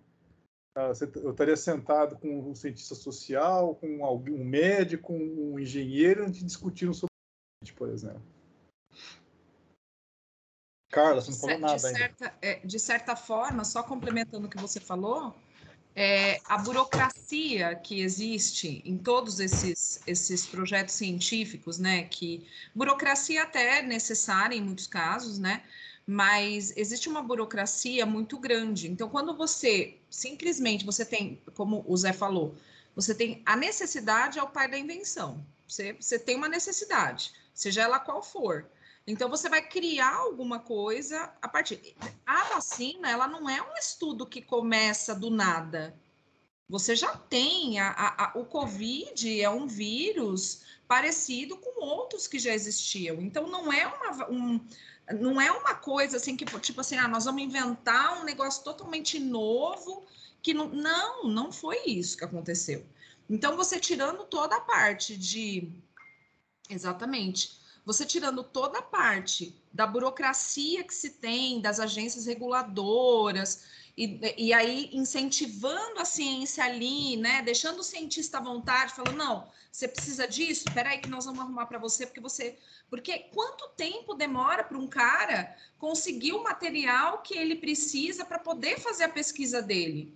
Ah, 0.76 0.92
eu 1.24 1.30
estaria 1.30 1.56
sentado 1.56 2.18
com 2.18 2.50
um 2.50 2.54
cientista 2.54 2.94
social, 2.94 3.74
com 3.76 4.02
um 4.02 4.44
médico, 4.44 5.12
um 5.12 5.58
engenheiro, 5.58 6.22
a 6.22 6.26
gente 6.26 6.44
discutindo 6.44 6.92
sobre 6.92 7.10
por 7.74 7.88
exemplo. 7.88 8.22
Carla, 10.92 11.20
você 11.20 11.30
não 11.30 11.38
falou 11.38 11.58
nada 11.58 11.74
de 11.74 11.80
certa, 11.80 12.24
ainda. 12.26 12.38
É, 12.40 12.60
de 12.64 12.78
certa 12.78 13.16
forma, 13.16 13.64
só 13.64 13.82
complementando 13.82 14.46
o 14.46 14.50
que 14.50 14.58
você 14.58 14.78
falou, 14.78 15.34
é, 15.98 16.42
a 16.44 16.58
burocracia 16.58 17.74
que 17.74 18.02
existe 18.02 18.82
em 18.84 18.98
todos 18.98 19.40
esses, 19.40 20.02
esses 20.06 20.46
projetos 20.46 20.94
científicos, 20.94 21.78
né, 21.78 22.02
que 22.04 22.46
burocracia 22.74 23.42
até 23.42 23.78
é 23.78 23.82
necessária 23.82 24.54
em 24.54 24.60
muitos 24.60 24.86
casos, 24.86 25.38
né, 25.38 25.64
mas 26.06 26.76
existe 26.76 27.08
uma 27.08 27.22
burocracia 27.22 28.04
muito 28.04 28.38
grande. 28.38 28.88
Então, 28.90 29.08
quando 29.08 29.34
você 29.34 29.96
simplesmente 30.10 30.84
você 30.84 31.04
tem, 31.04 31.40
como 31.54 31.82
o 31.88 31.96
Zé 31.96 32.12
falou, 32.12 32.54
você 32.94 33.14
tem 33.14 33.42
a 33.46 33.56
necessidade 33.56 34.38
é 34.38 34.42
o 34.42 34.48
pai 34.48 34.70
da 34.70 34.78
invenção. 34.78 35.44
Você, 35.66 35.94
você 35.94 36.18
tem 36.18 36.36
uma 36.36 36.48
necessidade, 36.48 37.32
seja 37.54 37.82
ela 37.82 37.98
qual 37.98 38.22
for. 38.22 38.66
Então 39.06 39.28
você 39.28 39.48
vai 39.48 39.62
criar 39.62 40.14
alguma 40.14 40.58
coisa 40.58 41.32
a 41.40 41.48
partir. 41.48 41.94
A 42.26 42.44
vacina, 42.54 43.08
ela 43.08 43.28
não 43.28 43.48
é 43.48 43.62
um 43.62 43.76
estudo 43.76 44.26
que 44.26 44.42
começa 44.42 45.14
do 45.14 45.30
nada. 45.30 45.96
Você 46.68 46.96
já 46.96 47.16
tem 47.16 47.78
a, 47.78 47.90
a, 47.90 48.24
a, 48.24 48.38
o 48.38 48.44
COVID 48.44 49.40
é 49.40 49.48
um 49.48 49.68
vírus 49.68 50.62
parecido 50.88 51.56
com 51.56 51.84
outros 51.84 52.26
que 52.26 52.40
já 52.40 52.52
existiam. 52.52 53.20
Então 53.20 53.46
não 53.46 53.72
é 53.72 53.86
uma 53.86 54.28
um, 54.28 54.60
não 55.20 55.40
é 55.40 55.52
uma 55.52 55.74
coisa 55.76 56.16
assim 56.16 56.36
que 56.36 56.44
tipo 56.58 56.80
assim, 56.80 56.96
ah, 56.96 57.06
nós 57.06 57.24
vamos 57.24 57.42
inventar 57.42 58.20
um 58.20 58.24
negócio 58.24 58.64
totalmente 58.64 59.20
novo 59.20 60.04
que 60.42 60.52
não 60.52 60.68
não, 60.68 61.28
não 61.28 61.52
foi 61.52 61.78
isso 61.86 62.16
que 62.16 62.24
aconteceu. 62.24 62.84
Então 63.30 63.56
você 63.56 63.78
tirando 63.78 64.24
toda 64.24 64.56
a 64.56 64.60
parte 64.60 65.16
de 65.16 65.70
exatamente 66.68 67.64
você 67.86 68.04
tirando 68.04 68.42
toda 68.42 68.80
a 68.80 68.82
parte 68.82 69.54
da 69.72 69.86
burocracia 69.86 70.82
que 70.82 70.92
se 70.92 71.10
tem, 71.10 71.60
das 71.60 71.78
agências 71.78 72.26
reguladoras, 72.26 73.64
e, 73.96 74.34
e 74.36 74.52
aí 74.52 74.90
incentivando 74.92 76.00
a 76.00 76.04
ciência 76.04 76.64
ali, 76.64 77.16
né? 77.16 77.42
Deixando 77.42 77.78
o 77.78 77.84
cientista 77.84 78.38
à 78.38 78.40
vontade, 78.40 78.92
falando, 78.92 79.16
não, 79.16 79.48
você 79.70 79.86
precisa 79.86 80.26
disso, 80.26 80.64
peraí 80.74 80.98
que 80.98 81.08
nós 81.08 81.26
vamos 81.26 81.40
arrumar 81.40 81.66
para 81.66 81.78
você, 81.78 82.04
porque 82.04 82.20
você. 82.20 82.58
Porque 82.90 83.20
quanto 83.32 83.68
tempo 83.76 84.14
demora 84.14 84.64
para 84.64 84.76
um 84.76 84.88
cara 84.88 85.56
conseguir 85.78 86.32
o 86.32 86.42
material 86.42 87.22
que 87.22 87.38
ele 87.38 87.54
precisa 87.54 88.24
para 88.24 88.38
poder 88.38 88.80
fazer 88.80 89.04
a 89.04 89.08
pesquisa 89.08 89.62
dele? 89.62 90.12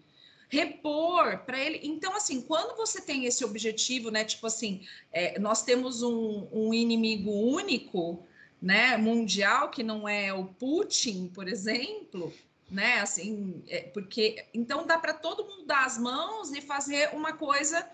Repor 0.50 1.38
para 1.46 1.58
ele. 1.58 1.80
Então, 1.84 2.14
assim, 2.14 2.42
quando 2.42 2.76
você 2.76 3.00
tem 3.00 3.24
esse 3.24 3.44
objetivo, 3.44 4.10
né? 4.10 4.24
Tipo 4.24 4.48
assim, 4.48 4.86
é, 5.12 5.38
nós 5.38 5.62
temos 5.62 6.02
um, 6.02 6.48
um, 6.52 6.74
inimigo 6.74 7.30
único, 7.30 8.26
né? 8.60 8.96
Mundial, 8.96 9.70
que 9.70 9.82
não 9.82 10.08
é 10.08 10.34
o 10.34 10.46
Putin, 10.46 11.28
por 11.28 11.48
exemplo, 11.48 12.32
né? 12.68 13.00
Assim, 13.00 13.62
é, 13.68 13.82
porque 13.82 14.44
então 14.52 14.84
dá 14.84 14.98
para 14.98 15.14
todo 15.14 15.46
mundo 15.46 15.64
dar 15.64 15.86
as 15.86 15.96
mãos 15.96 16.52
e 16.52 16.60
fazer 16.60 17.14
uma 17.14 17.32
coisa. 17.32 17.88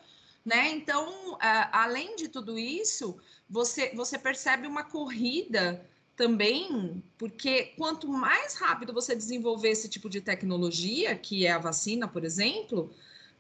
Né? 0.45 0.71
Então, 0.71 1.37
além 1.73 2.15
de 2.15 2.29
tudo 2.29 2.57
isso, 2.57 3.21
você, 3.51 3.93
você 3.97 4.17
percebe 4.17 4.69
uma 4.69 4.85
corrida 4.85 5.85
também, 6.17 7.03
porque 7.19 7.75
quanto 7.77 8.09
mais 8.09 8.55
rápido 8.55 8.93
você 8.93 9.15
desenvolver 9.15 9.71
esse 9.71 9.89
tipo 9.89 10.09
de 10.09 10.21
tecnologia, 10.21 11.15
que 11.15 11.47
é 11.47 11.53
a 11.53 11.59
vacina, 11.59 12.09
por 12.09 12.25
exemplo, 12.25 12.91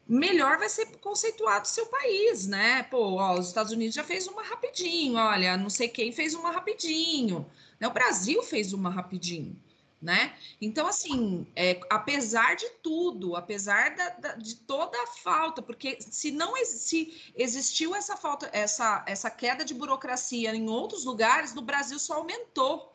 melhor 0.06 0.58
vai 0.58 0.68
ser 0.68 0.86
conceituado 0.98 1.66
seu 1.66 1.86
país, 1.86 2.46
né? 2.46 2.82
Pô, 2.84 3.14
ó, 3.14 3.38
os 3.38 3.48
Estados 3.48 3.72
Unidos 3.72 3.94
já 3.94 4.04
fez 4.04 4.26
uma 4.26 4.42
rapidinho, 4.42 5.16
olha, 5.16 5.56
não 5.56 5.70
sei 5.70 5.88
quem 5.88 6.12
fez 6.12 6.34
uma 6.34 6.52
rapidinho, 6.52 7.46
né? 7.80 7.88
O 7.88 7.92
Brasil 7.92 8.42
fez 8.42 8.72
uma 8.72 8.90
rapidinho 8.90 9.56
né? 10.00 10.34
Então, 10.60 10.86
assim, 10.86 11.46
é, 11.56 11.80
apesar 11.90 12.54
de 12.54 12.68
tudo, 12.82 13.34
apesar 13.34 13.94
da, 13.96 14.08
da, 14.10 14.34
de 14.34 14.56
toda 14.56 14.96
a 15.02 15.06
falta, 15.06 15.62
porque 15.62 15.98
se 16.00 16.30
não 16.30 16.54
se 16.64 17.32
existiu 17.34 17.94
essa 17.94 18.16
falta, 18.16 18.48
essa, 18.52 19.04
essa 19.06 19.30
queda 19.30 19.64
de 19.64 19.74
burocracia 19.74 20.54
em 20.54 20.68
outros 20.68 21.04
lugares, 21.04 21.54
no 21.54 21.62
Brasil 21.62 21.98
só 21.98 22.14
aumentou, 22.14 22.94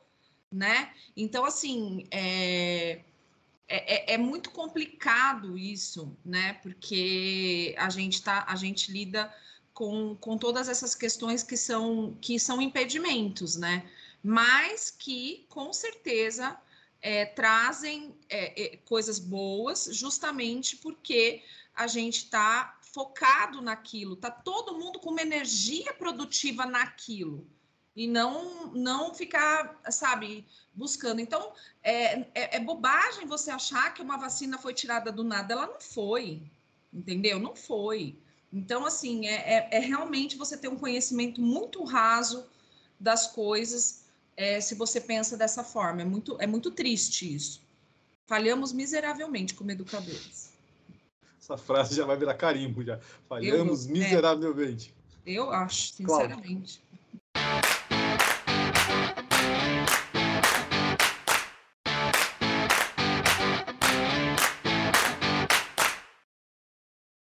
né? 0.51 0.93
Então, 1.17 1.43
assim, 1.43 2.05
é, 2.11 3.01
é, 3.67 4.13
é, 4.13 4.13
é 4.13 4.17
muito 4.17 4.51
complicado 4.51 5.57
isso, 5.57 6.15
né? 6.23 6.53
Porque 6.61 7.73
a 7.77 7.89
gente 7.89 8.21
tá, 8.21 8.45
a 8.47 8.55
gente 8.55 8.91
lida 8.91 9.33
com, 9.73 10.15
com 10.17 10.37
todas 10.37 10.67
essas 10.69 10.93
questões 10.93 11.41
que 11.41 11.57
são 11.57 12.15
que 12.21 12.37
são 12.37 12.61
impedimentos, 12.61 13.55
né? 13.55 13.89
Mas 14.21 14.91
que 14.91 15.45
com 15.49 15.73
certeza 15.73 16.59
é, 17.01 17.25
trazem 17.25 18.15
é, 18.29 18.63
é, 18.63 18.77
coisas 18.77 19.17
boas, 19.17 19.89
justamente 19.91 20.77
porque 20.77 21.43
a 21.73 21.87
gente 21.87 22.25
está 22.25 22.77
focado 22.93 23.61
naquilo, 23.61 24.15
tá 24.15 24.29
todo 24.29 24.77
mundo 24.77 24.99
com 24.99 25.11
uma 25.11 25.21
energia 25.21 25.93
produtiva 25.93 26.65
naquilo 26.65 27.47
e 27.95 28.07
não 28.07 28.71
não 28.73 29.13
ficar, 29.13 29.79
sabe, 29.89 30.45
buscando. 30.73 31.19
Então 31.19 31.53
é, 31.81 32.19
é, 32.19 32.57
é, 32.57 32.59
bobagem 32.59 33.25
você 33.25 33.49
achar 33.49 33.93
que 33.93 34.01
uma 34.01 34.17
vacina 34.17 34.57
foi 34.57 34.73
tirada 34.73 35.11
do 35.11 35.23
nada, 35.23 35.53
ela 35.53 35.67
não 35.67 35.81
foi, 35.81 36.43
entendeu? 36.93 37.39
Não 37.39 37.55
foi. 37.55 38.17
Então 38.51 38.85
assim 38.85 39.27
é, 39.27 39.69
é, 39.69 39.69
é 39.71 39.79
realmente 39.79 40.37
você 40.37 40.57
ter 40.57 40.67
um 40.67 40.77
conhecimento 40.77 41.41
muito 41.41 41.83
raso 41.83 42.45
das 42.99 43.27
coisas 43.27 44.00
é, 44.41 44.59
se 44.59 44.73
você 44.73 44.99
pensa 44.99 45.37
dessa 45.37 45.63
forma. 45.63 46.01
É 46.01 46.05
muito, 46.05 46.35
é 46.41 46.47
muito 46.47 46.71
triste 46.71 47.31
isso. 47.33 47.61
Falhamos 48.25 48.73
miseravelmente 48.73 49.53
como 49.53 49.69
educadores. 49.71 50.51
Essa 51.39 51.57
frase 51.57 51.95
já 51.95 52.05
vai 52.05 52.17
virar 52.17 52.33
carimbo 52.33 52.83
já. 52.83 52.99
Falhamos 53.29 53.85
Eu- 53.85 53.89
é. 53.89 53.93
miseravelmente. 53.99 54.93
Eu 55.25 55.51
acho, 55.51 55.93
sinceramente. 55.93 56.81